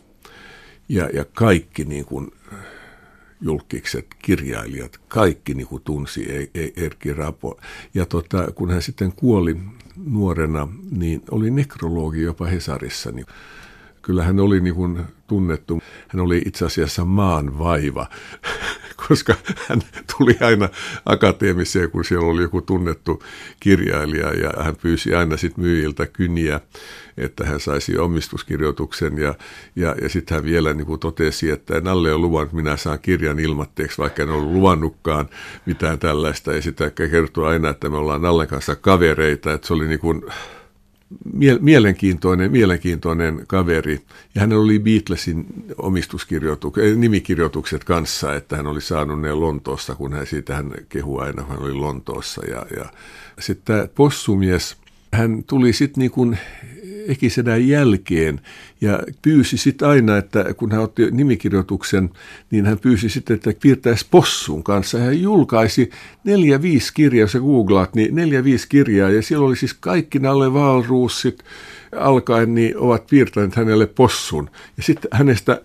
Ja, 0.89 1.09
ja 1.13 1.25
kaikki 1.33 1.85
niin 1.85 2.05
kuin, 2.05 2.31
julkikset, 3.41 4.07
kirjailijat, 4.19 4.99
kaikki 5.07 5.53
niin 5.53 5.67
kuin 5.67 5.83
tunsi 5.83 6.31
e-, 6.31 6.61
e-, 6.61 6.85
Erkki 6.85 7.13
Rapo. 7.13 7.59
Ja 7.93 8.05
tota, 8.05 8.51
kun 8.55 8.71
hän 8.71 8.81
sitten 8.81 9.11
kuoli 9.11 9.57
nuorena, 10.05 10.67
niin 10.91 11.21
oli 11.31 11.51
nekrologi 11.51 12.21
jopa 12.21 12.45
Hesarissa. 12.45 13.11
Niin 13.11 13.25
kyllä 14.05 14.23
hän 14.23 14.39
oli 14.39 14.59
niin 14.59 14.75
kuin 14.75 15.05
tunnettu. 15.27 15.81
Hän 16.07 16.21
oli 16.21 16.41
itse 16.45 16.65
asiassa 16.65 17.05
maan 17.05 17.59
vaiva, 17.59 18.07
koska 19.07 19.35
hän 19.67 19.81
tuli 20.17 20.37
aina 20.41 20.69
akateemiseen, 21.05 21.91
kun 21.91 22.05
siellä 22.05 22.27
oli 22.27 22.41
joku 22.41 22.61
tunnettu 22.61 23.23
kirjailija 23.59 24.33
ja 24.33 24.63
hän 24.63 24.75
pyysi 24.75 25.15
aina 25.15 25.37
sitten 25.37 25.63
myyjiltä 25.63 26.05
kyniä, 26.05 26.61
että 27.17 27.45
hän 27.45 27.59
saisi 27.59 27.97
omistuskirjoituksen 27.97 29.17
ja, 29.17 29.35
ja, 29.75 29.95
ja 30.01 30.09
sitten 30.09 30.35
hän 30.35 30.45
vielä 30.45 30.73
niin 30.73 30.87
kuin 30.87 30.99
totesi, 30.99 31.51
että 31.51 31.81
Nalle 31.81 32.13
on 32.13 32.21
luvannut, 32.21 32.47
että 32.47 32.55
minä 32.55 32.77
saan 32.77 32.99
kirjan 32.99 33.39
ilmatteeksi, 33.39 33.97
vaikka 33.97 34.23
en 34.23 34.29
ollut 34.29 34.51
luvannutkaan 34.51 35.29
mitään 35.65 35.99
tällaista 35.99 36.53
ja 36.53 36.61
sitä 36.61 36.89
kertoo 36.89 37.45
aina, 37.45 37.69
että 37.69 37.89
me 37.89 37.97
ollaan 37.97 38.21
Nallen 38.21 38.47
kanssa 38.47 38.75
kavereita, 38.75 39.53
että 39.53 39.67
se 39.67 39.73
oli 39.73 39.87
niin 39.87 39.99
kuin, 39.99 40.21
mielenkiintoinen, 41.59 42.51
mielenkiintoinen 42.51 43.43
kaveri. 43.47 44.01
Ja 44.35 44.41
hänellä 44.41 44.63
oli 44.63 44.79
Beatlesin 44.79 45.45
omistuskirjoitukset, 45.77 46.83
eh, 46.83 46.95
nimikirjoitukset 46.95 47.83
kanssa, 47.83 48.35
että 48.35 48.57
hän 48.57 48.67
oli 48.67 48.81
saanut 48.81 49.21
ne 49.21 49.33
Lontoossa, 49.33 49.95
kun 49.95 50.13
hän 50.13 50.27
siitä 50.27 50.55
hän 50.55 50.71
kehuu 50.89 51.19
aina, 51.19 51.43
hän 51.43 51.59
oli 51.59 51.73
Lontoossa. 51.73 52.41
Ja, 52.45 52.65
ja 52.77 52.85
sitten 53.39 53.75
tämä 53.75 53.87
possumies, 53.95 54.77
hän 55.13 55.43
tuli 55.43 55.73
sitten 55.73 56.01
niin 56.01 56.11
kuin 56.11 56.37
Ekisedän 57.07 57.67
jälkeen 57.67 58.41
ja 58.81 58.99
pyysi 59.21 59.57
sitten 59.57 59.87
aina, 59.87 60.17
että 60.17 60.53
kun 60.57 60.71
hän 60.71 60.81
otti 60.81 61.11
nimikirjoituksen, 61.11 62.09
niin 62.51 62.65
hän 62.65 62.79
pyysi 62.79 63.09
sitten, 63.09 63.35
että 63.35 63.51
piirtäisi 63.61 64.05
possun 64.11 64.63
kanssa. 64.63 64.97
Hän 64.97 65.21
julkaisi 65.21 65.89
neljä, 66.23 66.61
viisi 66.61 66.93
kirjaa, 66.93 67.27
sä 67.27 67.39
googlaat, 67.39 67.95
niin 67.95 68.15
neljä, 68.15 68.43
viisi 68.43 68.69
kirjaa 68.69 69.09
ja 69.09 69.21
siellä 69.21 69.45
oli 69.45 69.55
siis 69.55 69.73
kaikki 69.73 70.19
Nalle 70.19 70.53
Valruussit 70.53 71.43
alkaen, 71.99 72.55
niin 72.55 72.77
ovat 72.77 73.07
piirtäneet 73.07 73.55
hänelle 73.55 73.87
possun. 73.87 74.49
Ja 74.77 74.83
sitten 74.83 75.09
hänestä 75.13 75.61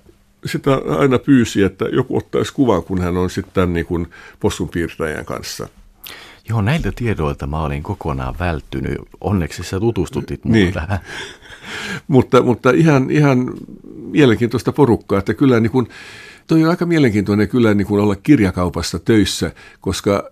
sitä 0.46 0.70
aina 0.98 1.18
pyysi, 1.18 1.62
että 1.62 1.84
joku 1.84 2.16
ottaisi 2.16 2.54
kuvan, 2.54 2.82
kun 2.82 3.00
hän 3.00 3.16
on 3.16 3.30
sitten 3.30 3.54
tämän 3.54 3.72
niin 3.72 3.86
kuin 3.86 4.06
possun 4.40 4.68
piirtäjän 4.68 5.24
kanssa. 5.24 5.68
Joo, 6.48 6.62
näiltä 6.62 6.92
tiedoilta 6.92 7.46
mä 7.46 7.62
olin 7.62 7.82
kokonaan 7.82 8.34
välttynyt. 8.38 8.98
Onneksi 9.20 9.62
sä 9.62 9.80
tutustutit 9.80 10.44
niin. 10.44 10.74
tähän. 10.74 10.98
mutta, 12.08 12.42
mutta 12.42 12.70
ihan, 12.70 13.10
ihan 13.10 13.54
mielenkiintoista 13.94 14.72
porukkaa, 14.72 15.18
että 15.18 15.34
kyllä 15.34 15.60
niin 15.60 15.70
kuin, 15.70 15.88
toi 16.46 16.64
on 16.64 16.70
aika 16.70 16.86
mielenkiintoinen 16.86 17.48
kyllä 17.48 17.74
niin 17.74 17.86
kuin 17.86 18.02
olla 18.02 18.16
kirjakaupassa 18.16 18.98
töissä, 18.98 19.52
koska 19.80 20.30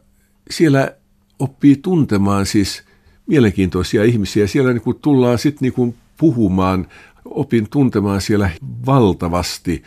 siellä 0.51 0.91
oppii 1.39 1.77
tuntemaan 1.77 2.47
siis 2.47 2.83
mielenkiintoisia 3.27 4.05
ihmisiä. 4.05 4.47
Siellä 4.47 4.73
niin 4.73 4.83
kuin 4.83 4.99
tullaan 5.03 5.39
sitten 5.39 5.73
niin 5.79 5.95
puhumaan, 6.17 6.87
opin 7.25 7.71
tuntemaan 7.71 8.21
siellä 8.21 8.51
valtavasti 8.87 9.83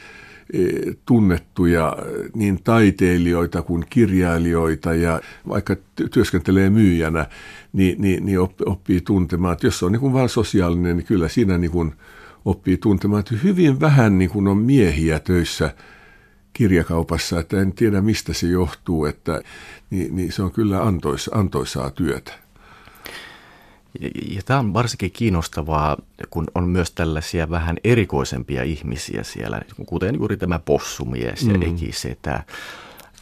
tunnettuja 1.06 1.98
niin 2.36 2.64
taiteilijoita 2.64 3.62
kuin 3.62 3.86
kirjailijoita 3.90 4.94
ja 4.94 5.22
vaikka 5.48 5.76
työskentelee 6.12 6.70
myyjänä, 6.70 7.26
niin, 7.74 8.02
niin, 8.02 8.26
niin 8.26 8.40
oppii 8.66 9.02
tuntemaan, 9.02 9.54
että 9.54 9.68
jos 9.68 9.80
se 9.80 9.86
on 9.86 9.92
niin 9.92 10.00
kuin 10.00 10.14
vain 10.14 10.30
sosiaalinen, 10.30 10.98
niin 10.98 11.06
kyllä 11.06 11.28
siinä 11.28 11.58
niin 11.58 11.72
kuin 11.72 11.94
oppii 12.46 12.78
tuntemaan, 12.78 13.20
että 13.20 13.36
hyvin 13.44 13.80
vähän 13.80 14.18
niin 14.18 14.30
kuin 14.30 14.48
on 14.48 14.58
miehiä 14.58 15.20
töissä 15.20 15.74
kirjakaupassa, 16.54 17.40
että 17.40 17.62
en 17.62 17.74
tiedä 17.74 18.02
mistä 18.02 18.34
se 18.34 18.48
johtuu, 18.48 19.06
että 19.06 19.42
niin, 19.90 20.16
niin 20.16 20.32
se 20.32 20.44
on 20.44 20.52
kyllä 20.52 20.84
antois, 20.84 21.30
antoisaa 21.34 21.90
työtä. 21.90 22.34
Ja, 24.00 24.10
ja 24.36 24.42
tämä 24.46 24.60
on 24.60 24.74
varsinkin 24.74 25.12
kiinnostavaa, 25.12 25.98
kun 26.30 26.48
on 26.56 26.64
myös 26.64 26.92
tällaisia 26.92 27.50
vähän 27.50 27.78
erikoisempia 27.84 28.64
ihmisiä 28.64 29.24
siellä, 29.24 29.62
kuten 29.86 30.16
juuri 30.16 30.38
tämä 30.38 30.60
possumies 30.60 31.42
ja 31.42 31.54
mm. 31.54 31.62
ekisetä. 31.62 32.44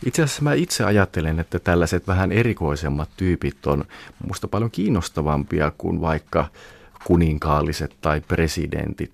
Itse 0.05 0.23
asiassa 0.23 0.41
mä 0.41 0.53
itse 0.53 0.83
ajattelen, 0.83 1.39
että 1.39 1.59
tällaiset 1.59 2.07
vähän 2.07 2.31
erikoisemmat 2.31 3.09
tyypit 3.17 3.67
on 3.67 3.83
musta 4.27 4.47
paljon 4.47 4.71
kiinnostavampia 4.71 5.71
kuin 5.77 6.01
vaikka 6.01 6.47
kuninkaalliset 7.03 7.95
tai 8.01 8.21
presidentit. 8.21 9.11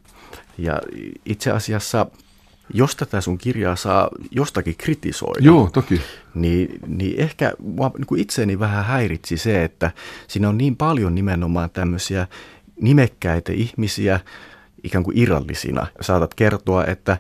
Ja 0.58 0.82
itse 1.26 1.52
asiassa 1.52 2.06
jos 2.74 2.96
tätä 2.96 3.22
sun 3.22 3.38
kirjaa 3.38 3.76
saa 3.76 4.10
jostakin 4.32 4.76
kritisoida, 4.78 5.46
Joo, 5.46 5.70
toki. 5.74 6.02
Niin, 6.36 6.80
niin 6.88 7.20
ehkä 7.20 7.54
mua 7.60 7.92
niin 7.98 8.06
kuin 8.06 8.22
itseeni 8.22 8.60
vähän 8.60 8.86
häiritsi 8.86 9.38
se, 9.38 9.64
että 9.64 9.92
siinä 10.28 10.50
on 10.50 10.58
niin 10.58 10.76
paljon 10.76 11.16
nimenomaan 11.16 11.70
tämmöisiä 11.70 12.28
nimekkäitä 12.82 13.52
ihmisiä 13.52 14.20
ikään 14.84 15.04
kuin 15.04 15.18
irrallisina. 15.18 15.88
Saatat 16.02 16.34
kertoa, 16.34 16.86
että 16.86 17.18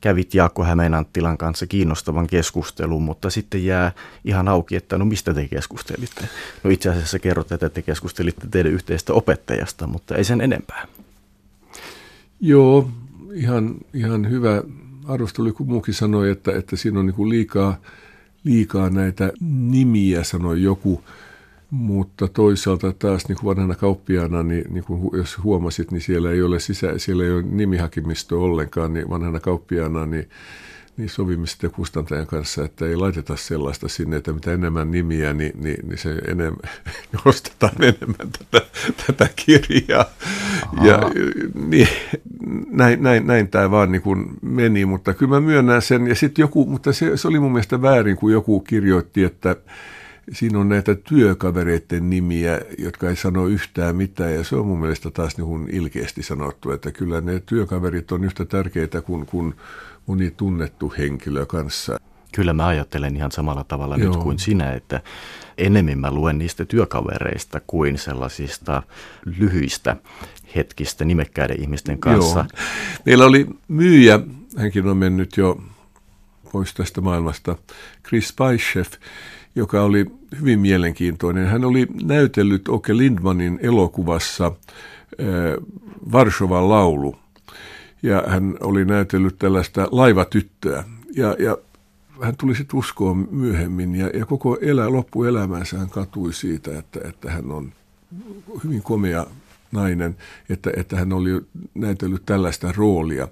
kävit 0.00 0.34
Jaakko 0.34 0.64
Hämeenanttilan 0.64 1.38
kanssa 1.38 1.66
kiinnostavan 1.66 2.26
keskustelun, 2.26 3.02
mutta 3.02 3.30
sitten 3.30 3.64
jää 3.64 3.92
ihan 4.24 4.48
auki, 4.48 4.76
että 4.76 4.98
no 4.98 5.04
mistä 5.04 5.34
te 5.34 5.48
keskustelitte? 5.48 6.28
No 6.64 6.70
itse 6.70 6.90
asiassa 6.90 7.18
kerrot, 7.18 7.52
että 7.52 7.68
te 7.68 7.82
keskustelitte 7.82 8.46
teidän 8.50 8.72
yhteistä 8.72 9.12
opettajasta, 9.12 9.86
mutta 9.86 10.16
ei 10.16 10.24
sen 10.24 10.40
enempää. 10.40 10.86
Joo, 12.40 12.90
ihan, 13.34 13.74
ihan 13.94 14.30
hyvä 14.30 14.62
arvostelu, 15.04 15.52
kun 15.52 15.68
muukin 15.68 15.94
sanoi, 15.94 16.30
että, 16.30 16.52
että 16.52 16.76
siinä 16.76 17.00
on 17.00 17.06
niin 17.06 17.28
liikaa, 17.28 17.76
liikaa 18.44 18.90
näitä 18.90 19.32
nimiä, 19.70 20.24
sanoi 20.24 20.62
joku. 20.62 21.04
Mutta 21.70 22.28
toisaalta 22.28 22.92
taas 22.92 23.28
niin 23.28 23.38
kuin 23.40 23.56
vanhana 23.56 23.74
kauppiaana, 23.74 24.42
niin, 24.42 24.64
niin 24.74 24.84
kuin 24.84 25.10
jos 25.18 25.42
huomasit, 25.42 25.90
niin 25.90 26.00
siellä 26.00 26.30
ei 26.30 26.42
ole, 26.42 26.60
sisä, 26.60 26.98
siellä 26.98 27.24
ei 27.24 27.30
ole 27.30 27.42
nimihakimisto 27.42 28.42
ollenkaan, 28.42 28.92
niin 28.92 29.10
vanhana 29.10 29.40
kauppiaana, 29.40 30.06
niin 30.06 30.28
niin 30.96 31.08
sovimme 31.08 31.46
sitten 31.46 31.70
kustantajan 31.70 32.26
kanssa, 32.26 32.64
että 32.64 32.86
ei 32.86 32.96
laiteta 32.96 33.36
sellaista 33.36 33.88
sinne, 33.88 34.16
että 34.16 34.32
mitä 34.32 34.52
enemmän 34.52 34.90
nimiä, 34.90 35.32
niin, 35.32 35.52
niin, 35.54 35.88
niin 35.88 35.98
se 35.98 36.10
enemmän, 36.10 36.60
ostetaan 37.24 37.82
enemmän 37.82 38.32
tätä, 38.38 38.66
tätä 39.06 39.28
kirjaa. 39.36 40.04
Aha. 40.76 40.86
Ja 40.86 40.98
niin, 41.54 41.88
näin, 42.70 43.02
näin, 43.02 43.26
näin 43.26 43.48
tämä 43.48 43.70
vaan 43.70 43.92
niin 43.92 44.02
kuin 44.02 44.26
meni, 44.42 44.84
mutta 44.84 45.14
kyllä 45.14 45.30
mä 45.30 45.40
myönnän 45.40 45.82
sen. 45.82 46.06
Ja 46.06 46.14
sitten 46.14 46.42
joku, 46.42 46.66
mutta 46.66 46.92
se, 46.92 47.16
se 47.16 47.28
oli 47.28 47.40
mun 47.40 47.52
mielestä 47.52 47.82
väärin, 47.82 48.16
kun 48.16 48.32
joku 48.32 48.60
kirjoitti, 48.60 49.24
että 49.24 49.56
siinä 50.32 50.58
on 50.58 50.68
näitä 50.68 50.94
työkavereiden 50.94 52.10
nimiä, 52.10 52.60
jotka 52.78 53.08
ei 53.08 53.16
sano 53.16 53.46
yhtään 53.46 53.96
mitään, 53.96 54.34
ja 54.34 54.44
se 54.44 54.56
on 54.56 54.66
mun 54.66 54.80
mielestä 54.80 55.10
taas 55.10 55.38
niin 55.38 55.68
ilkeästi 55.70 56.22
sanottu, 56.22 56.70
että 56.70 56.90
kyllä 56.90 57.20
ne 57.20 57.42
työkaverit 57.46 58.12
on 58.12 58.24
yhtä 58.24 58.44
tärkeitä 58.44 59.00
kuin, 59.00 59.26
kuin 59.26 59.54
moni 60.06 60.30
tunnettu 60.30 60.94
henkilö 60.98 61.46
kanssa. 61.46 61.98
Kyllä 62.34 62.52
mä 62.52 62.66
ajattelen 62.66 63.16
ihan 63.16 63.32
samalla 63.32 63.64
tavalla 63.64 63.96
Joo. 63.96 64.12
nyt 64.12 64.22
kuin 64.22 64.38
sinä, 64.38 64.72
että 64.72 65.00
enemmän 65.58 65.98
mä 65.98 66.10
luen 66.10 66.38
niistä 66.38 66.64
työkavereista 66.64 67.60
kuin 67.66 67.98
sellaisista 67.98 68.82
lyhyistä 69.24 69.96
hetkistä 70.56 71.04
nimekkäiden 71.04 71.60
ihmisten 71.60 71.98
kanssa. 71.98 72.38
Joo. 72.38 72.62
Meillä 73.06 73.24
oli 73.26 73.46
myyjä, 73.68 74.20
hänkin 74.56 74.86
on 74.86 74.96
mennyt 74.96 75.36
jo 75.36 75.62
pois 76.52 76.74
tästä 76.74 77.00
maailmasta, 77.00 77.56
Chris 78.08 78.32
Paishev, 78.32 78.86
joka 79.54 79.82
oli 79.82 80.06
hyvin 80.40 80.60
mielenkiintoinen. 80.60 81.46
Hän 81.46 81.64
oli 81.64 81.86
näytellyt 82.04 82.68
Oke 82.68 82.96
Lindmanin 82.96 83.58
elokuvassa 83.62 84.46
äh, 84.46 85.26
Varsovan 86.12 86.68
laulu 86.68 87.21
ja 88.02 88.24
hän 88.26 88.56
oli 88.60 88.84
näytellyt 88.84 89.38
tällaista 89.38 89.88
laivatyttöä. 89.90 90.84
Ja, 91.16 91.36
ja 91.38 91.56
hän 92.22 92.36
tuli 92.36 92.54
sitten 92.54 92.78
uskoon 92.78 93.28
myöhemmin 93.30 93.94
ja, 93.94 94.10
ja 94.14 94.26
koko 94.26 94.58
elä, 94.60 94.92
loppuelämänsä 94.92 95.78
hän 95.78 95.90
katui 95.90 96.32
siitä, 96.32 96.78
että, 96.78 97.00
että 97.08 97.30
hän 97.30 97.50
on 97.50 97.72
hyvin 98.64 98.82
komea 98.82 99.26
nainen, 99.72 100.16
että, 100.48 100.70
että 100.76 100.96
hän 100.96 101.12
oli 101.12 101.30
näytellyt 101.74 102.26
tällaista 102.26 102.72
roolia. 102.76 103.28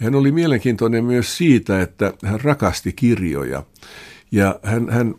Ja 0.00 0.04
hän 0.04 0.14
oli 0.14 0.32
mielenkiintoinen 0.32 1.04
myös 1.04 1.36
siitä, 1.36 1.80
että 1.82 2.12
hän 2.24 2.40
rakasti 2.40 2.92
kirjoja 2.92 3.62
ja 4.32 4.60
hän, 4.62 4.90
hän 4.90 5.14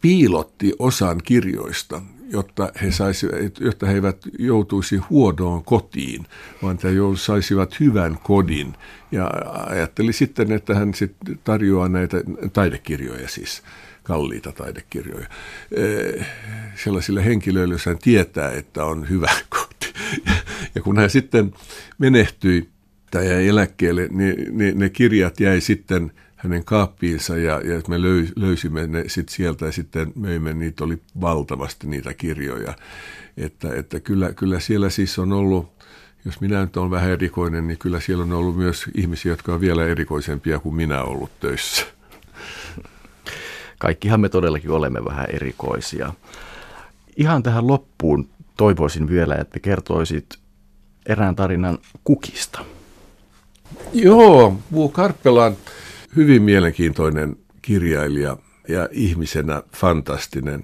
piilotti 0.00 0.72
osan 0.78 1.20
kirjoista 1.24 2.02
jotta 2.30 2.72
he, 2.82 2.90
saisi, 2.90 3.26
jotta 3.60 3.86
he 3.86 3.94
eivät 3.94 4.16
joutuisi 4.38 4.96
huodoon 4.96 5.64
kotiin, 5.64 6.26
vaan 6.62 6.74
että 6.74 6.88
saisivat 7.16 7.80
hyvän 7.80 8.18
kodin. 8.22 8.74
Ja 9.12 9.30
ajatteli 9.66 10.12
sitten, 10.12 10.52
että 10.52 10.74
hän 10.74 10.94
sitten 10.94 11.38
tarjoaa 11.44 11.88
näitä 11.88 12.20
taidekirjoja 12.52 13.28
siis, 13.28 13.62
kalliita 14.02 14.52
taidekirjoja, 14.52 15.26
sellaisille 16.84 17.24
henkilöille, 17.24 17.74
jos 17.74 17.86
hän 17.86 17.98
tietää, 17.98 18.52
että 18.52 18.84
on 18.84 19.08
hyvä 19.08 19.30
koti. 19.58 19.92
Ja 20.74 20.82
kun 20.82 20.96
hän 20.98 21.10
sitten 21.10 21.52
menehtyi 21.98 22.68
tai 23.10 23.30
jäi 23.30 23.48
eläkkeelle, 23.48 24.08
niin, 24.10 24.58
niin 24.58 24.78
ne 24.78 24.90
kirjat 24.90 25.40
jäi 25.40 25.60
sitten– 25.60 26.12
hänen 26.38 26.64
kaappiinsa 26.64 27.36
ja, 27.36 27.52
ja 27.52 27.82
me 27.88 28.02
löy, 28.02 28.28
löysimme 28.36 28.86
ne 28.86 29.04
sit 29.06 29.28
sieltä 29.28 29.66
ja 29.66 29.72
sitten 29.72 30.12
möimme, 30.14 30.54
niitä 30.54 30.84
oli 30.84 30.98
valtavasti 31.20 31.86
niitä 31.86 32.14
kirjoja. 32.14 32.74
Että, 33.36 33.74
että 33.74 34.00
kyllä, 34.00 34.32
kyllä 34.32 34.60
siellä 34.60 34.90
siis 34.90 35.18
on 35.18 35.32
ollut, 35.32 35.72
jos 36.24 36.40
minä 36.40 36.60
nyt 36.60 36.76
olen 36.76 36.90
vähän 36.90 37.10
erikoinen, 37.10 37.68
niin 37.68 37.78
kyllä 37.78 38.00
siellä 38.00 38.22
on 38.22 38.32
ollut 38.32 38.56
myös 38.56 38.84
ihmisiä, 38.94 39.32
jotka 39.32 39.54
on 39.54 39.60
vielä 39.60 39.86
erikoisempia 39.86 40.58
kuin 40.58 40.74
minä 40.74 41.02
ollut 41.02 41.30
töissä. 41.40 41.86
kaikkihan 43.78 44.20
me 44.20 44.28
todellakin 44.28 44.70
olemme 44.70 45.04
vähän 45.04 45.26
erikoisia. 45.32 46.12
Ihan 47.16 47.42
tähän 47.42 47.66
loppuun 47.66 48.28
toivoisin 48.56 49.08
vielä, 49.08 49.34
että 49.34 49.60
kertoisit 49.60 50.26
erään 51.06 51.36
tarinan 51.36 51.78
kukista. 52.04 52.64
Joo, 53.92 54.58
Vu 54.72 54.88
Karppela 54.88 55.44
on 55.44 55.56
hyvin 56.16 56.42
mielenkiintoinen 56.42 57.36
kirjailija 57.62 58.36
ja 58.68 58.88
ihmisenä 58.92 59.62
fantastinen. 59.76 60.62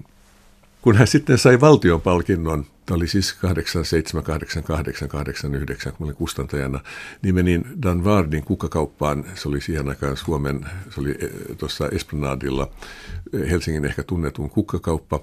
Kun 0.81 0.95
hän 0.95 1.07
sitten 1.07 1.37
sai 1.37 1.61
valtionpalkinnon 1.61 2.65
Tämä 2.85 2.95
oli 2.95 3.07
siis 3.07 3.33
878889, 3.33 5.93
kun 5.93 6.05
olin 6.05 6.15
kustantajana, 6.15 6.79
niin 7.21 7.35
menin 7.35 7.65
Dan 7.83 8.03
Vardin 8.03 8.43
kukkakauppaan. 8.43 9.25
Se 9.35 9.49
oli 9.49 9.61
siihen 9.61 9.89
aikaan 9.89 10.17
Suomen, 10.17 10.65
se 10.89 11.01
oli 11.01 11.15
eh, 11.19 11.29
tuossa 11.57 11.89
Esplanadilla 11.89 12.71
eh, 13.33 13.49
Helsingin 13.49 13.85
ehkä 13.85 14.03
tunnetun 14.03 14.49
kukkakauppa. 14.49 15.19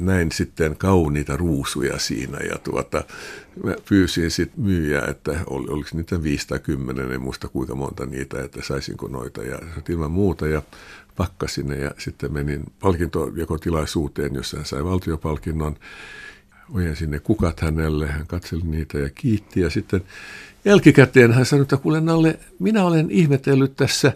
Näin 0.00 0.32
sitten 0.32 0.76
kauniita 0.76 1.36
ruusuja 1.36 1.98
siinä 1.98 2.38
ja 2.38 2.58
tuota, 2.58 3.04
mä 3.64 3.74
pyysin 3.88 4.30
sitten 4.30 4.64
myyjää, 4.64 5.06
että 5.06 5.40
ol, 5.46 5.64
oliko 5.68 5.90
niitä 5.92 6.22
viisi 6.22 6.48
tai 6.48 6.58
kymmenen, 6.58 7.12
en 7.12 7.22
muista 7.22 7.48
kuinka 7.48 7.74
monta 7.74 8.06
niitä, 8.06 8.42
että 8.42 8.62
saisinko 8.62 9.08
noita. 9.08 9.42
Ja 9.42 9.58
ilman 9.88 10.10
muuta 10.10 10.46
ja 10.46 10.62
pakkasin 11.16 11.68
ne 11.68 11.76
ja 11.76 11.90
sitten 11.98 12.32
menin 12.32 12.64
palkintojakotilaisuuteen, 12.80 14.34
jossa 14.34 14.56
hän 14.56 14.66
sai 14.66 14.84
valtiopalkinnon 14.84 15.76
ojensin 16.74 17.10
ne 17.10 17.18
kukat 17.18 17.60
hänelle, 17.60 18.06
hän 18.06 18.26
katseli 18.26 18.62
niitä 18.64 18.98
ja 18.98 19.10
kiitti. 19.10 19.60
Ja 19.60 19.70
sitten 19.70 20.02
jälkikäteen 20.64 21.32
hän 21.32 21.46
sanoi, 21.46 21.62
että 21.62 21.76
kuule 21.76 22.00
Nalle, 22.00 22.38
minä 22.58 22.84
olen 22.84 23.10
ihmetellyt 23.10 23.76
tässä, 23.76 24.12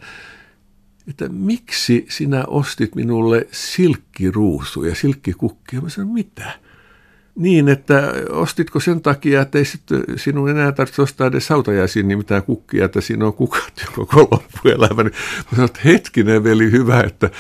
että 1.09 1.29
miksi 1.29 2.07
sinä 2.09 2.45
ostit 2.47 2.95
minulle 2.95 3.47
silkkiruusuja, 3.53 4.95
silkkikukkia. 4.95 5.81
Mä 5.81 5.89
sanoin, 5.89 6.15
mitä? 6.15 6.59
Niin, 7.35 7.69
että 7.69 8.13
ostitko 8.31 8.81
sen 8.81 9.01
takia, 9.01 9.43
että 9.43 9.59
ei 9.59 9.65
sitten 9.65 10.05
sinun 10.17 10.51
enää 10.51 10.73
tarvitse 10.73 11.03
ostaa 11.03 11.27
edes 11.27 11.49
hautajaisiin 11.49 12.09
niin 12.09 12.19
mitään 12.19 12.43
kukkia, 12.43 12.85
että 12.85 13.01
siinä 13.01 13.27
on 13.27 13.33
kukat 13.35 13.73
koko 13.97 14.29
loppuelämä. 14.31 15.03
Niin 15.03 15.15
mä 15.39 15.51
sanoin, 15.51 15.67
että 15.71 15.81
hetkinen 15.85 16.45
veli, 16.45 16.71
hyvä, 16.71 17.01
että 17.01 17.31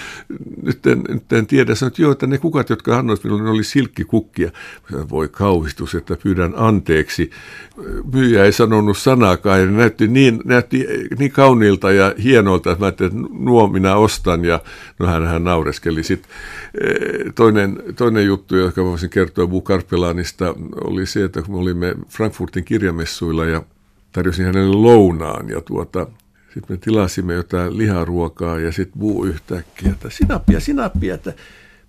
nyt 0.62 0.86
en, 0.86 1.04
nyt 1.08 1.32
en 1.32 1.46
tiedä. 1.46 1.74
Sanoin, 1.74 1.90
että 1.90 2.02
joo, 2.02 2.12
että 2.12 2.26
ne 2.26 2.38
kukat, 2.38 2.70
jotka 2.70 2.98
annoit 2.98 3.24
minulle, 3.24 3.42
ne 3.42 3.50
oli 3.50 3.64
silkkikukkia. 3.64 4.50
Sanoin, 4.90 5.10
voi 5.10 5.28
kauhistus, 5.28 5.94
että 5.94 6.16
pyydän 6.22 6.52
anteeksi. 6.56 7.30
Myyjä 8.12 8.44
ei 8.44 8.52
sanonut 8.52 8.98
sanakaan 8.98 9.60
ja 9.60 9.66
näytti 9.66 10.08
niin, 10.08 10.40
näytti 10.44 10.86
niin 11.18 11.32
kauniilta 11.32 11.92
ja 11.92 12.14
hienolta, 12.22 12.72
että 12.72 12.84
mä 12.84 12.88
että 12.88 13.10
nuo 13.38 13.66
minä 13.66 13.96
ostan 13.96 14.44
ja 14.44 14.60
no 14.98 15.06
hän, 15.06 15.26
hän 15.26 15.44
naureskeli. 15.44 16.02
Sitten 16.02 16.30
toinen, 17.34 17.82
toinen 17.96 18.26
juttu, 18.26 18.56
joka 18.56 18.84
voisin 18.84 19.10
kertoa 19.10 19.46
Bukar 19.46 19.78
Karpelanista 19.78 20.54
oli 20.84 21.06
se, 21.06 21.24
että 21.24 21.42
kun 21.42 21.54
me 21.54 21.60
olimme 21.60 21.94
Frankfurtin 22.08 22.64
kirjamessuilla 22.64 23.44
ja 23.44 23.62
tarjosin 24.12 24.46
hänelle 24.46 24.76
lounaan 24.76 25.48
ja 25.48 25.60
tuota, 25.60 26.06
sitten 26.54 26.76
me 26.76 26.76
tilasimme 26.76 27.34
jotain 27.34 27.78
liharuokaa 27.78 28.58
ja 28.58 28.72
sitten 28.72 29.02
muu 29.02 29.24
yhtäkkiä, 29.24 29.90
että 29.92 30.10
sinappia, 30.10 30.60
sinappia, 30.60 31.14
että 31.14 31.32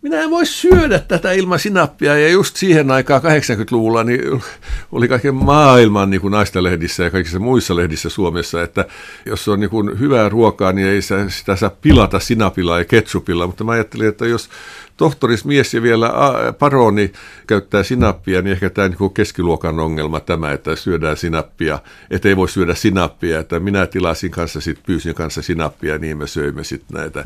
minä 0.04 0.22
en 0.22 0.30
voi 0.30 0.46
syödä 0.46 1.00
tätä 1.00 1.32
ilman 1.32 1.60
sinappia. 1.60 2.18
Ja 2.18 2.30
just 2.30 2.56
siihen 2.56 2.92
aikaan 2.92 3.22
80-luvulla 3.22 4.04
niin 4.04 4.44
oli 4.92 5.08
kaiken 5.08 5.36
maailman 5.36 6.10
niin 6.10 6.22
kuin 6.22 6.32
naistenlehdissä 6.32 7.04
ja 7.04 7.12
kaikissa 7.12 7.40
muissa 7.40 7.76
lehdissä 7.76 8.10
Suomessa, 8.10 8.64
että 8.64 8.86
jos 9.26 9.48
on 9.48 9.60
niin 9.60 9.70
kuin 9.70 10.00
hyvää 10.00 10.30
ruokaa, 10.30 10.74
niin 10.74 10.88
ei 10.88 11.02
sitä 11.02 11.56
saa 11.56 11.72
pilata 11.82 12.20
sinapilla 12.20 12.78
ja 12.78 12.86
ketsupilla. 12.86 13.48
Mutta 13.48 13.64
mä 13.64 13.72
ajattelin, 13.72 14.08
että 14.08 14.26
jos 14.26 14.50
tohtorismies 14.98 15.74
ja 15.74 15.82
vielä 15.82 16.14
paroni 16.60 17.12
käyttää 17.48 17.84
sinappia, 17.84 18.42
niin 18.42 18.52
ehkä 18.52 18.70
tämä 18.70 18.88
niin 18.88 19.14
keskiluokan 19.14 19.80
ongelma 19.80 20.20
tämä, 20.20 20.52
että 20.52 20.76
syödään 20.76 21.18
sinappia, 21.18 21.80
että 22.12 22.30
ei 22.30 22.38
voi 22.38 22.50
syödä 22.50 22.76
sinappia, 22.76 23.40
että 23.40 23.60
minä 23.60 23.88
tilasin 23.88 24.32
kanssa, 24.32 24.62
sit 24.62 24.80
pyysin 24.86 25.16
kanssa 25.16 25.42
sinappia, 25.42 25.98
niin 25.98 26.18
me 26.18 26.28
söimme 26.28 26.64
sitten 26.64 26.98
näitä. 26.98 27.24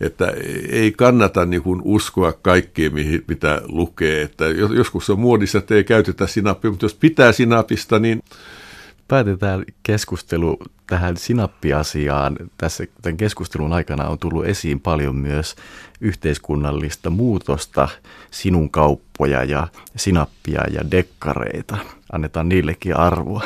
Että 0.00 0.32
ei 0.68 0.92
kannata 0.92 1.46
niin 1.46 1.62
uskoa 1.82 2.32
kaikkeen, 2.32 2.92
mitä 3.28 3.62
lukee, 3.68 4.22
että 4.22 4.44
joskus 4.48 5.10
on 5.10 5.18
muodissa, 5.18 5.58
että 5.58 5.74
ei 5.74 5.84
käytetä 5.84 6.26
sinappia, 6.26 6.70
mutta 6.70 6.84
jos 6.84 6.94
pitää 6.94 7.32
sinapista, 7.32 7.98
niin 7.98 8.22
päätetään 9.08 9.64
keskustelu 9.82 10.58
tähän 10.86 11.16
sinappiasiaan. 11.16 12.36
Tässä 12.58 12.84
tämän 13.02 13.16
keskustelun 13.16 13.72
aikana 13.72 14.08
on 14.08 14.18
tullut 14.18 14.46
esiin 14.46 14.80
paljon 14.80 15.16
myös 15.16 15.56
yhteiskunnallista 16.00 17.10
muutosta, 17.10 17.88
sinun 18.30 18.70
kauppoja 18.70 19.44
ja 19.44 19.68
sinappia 19.96 20.62
ja 20.70 20.90
dekkareita. 20.90 21.76
Annetaan 22.12 22.48
niillekin 22.48 22.96
arvoa. 22.96 23.42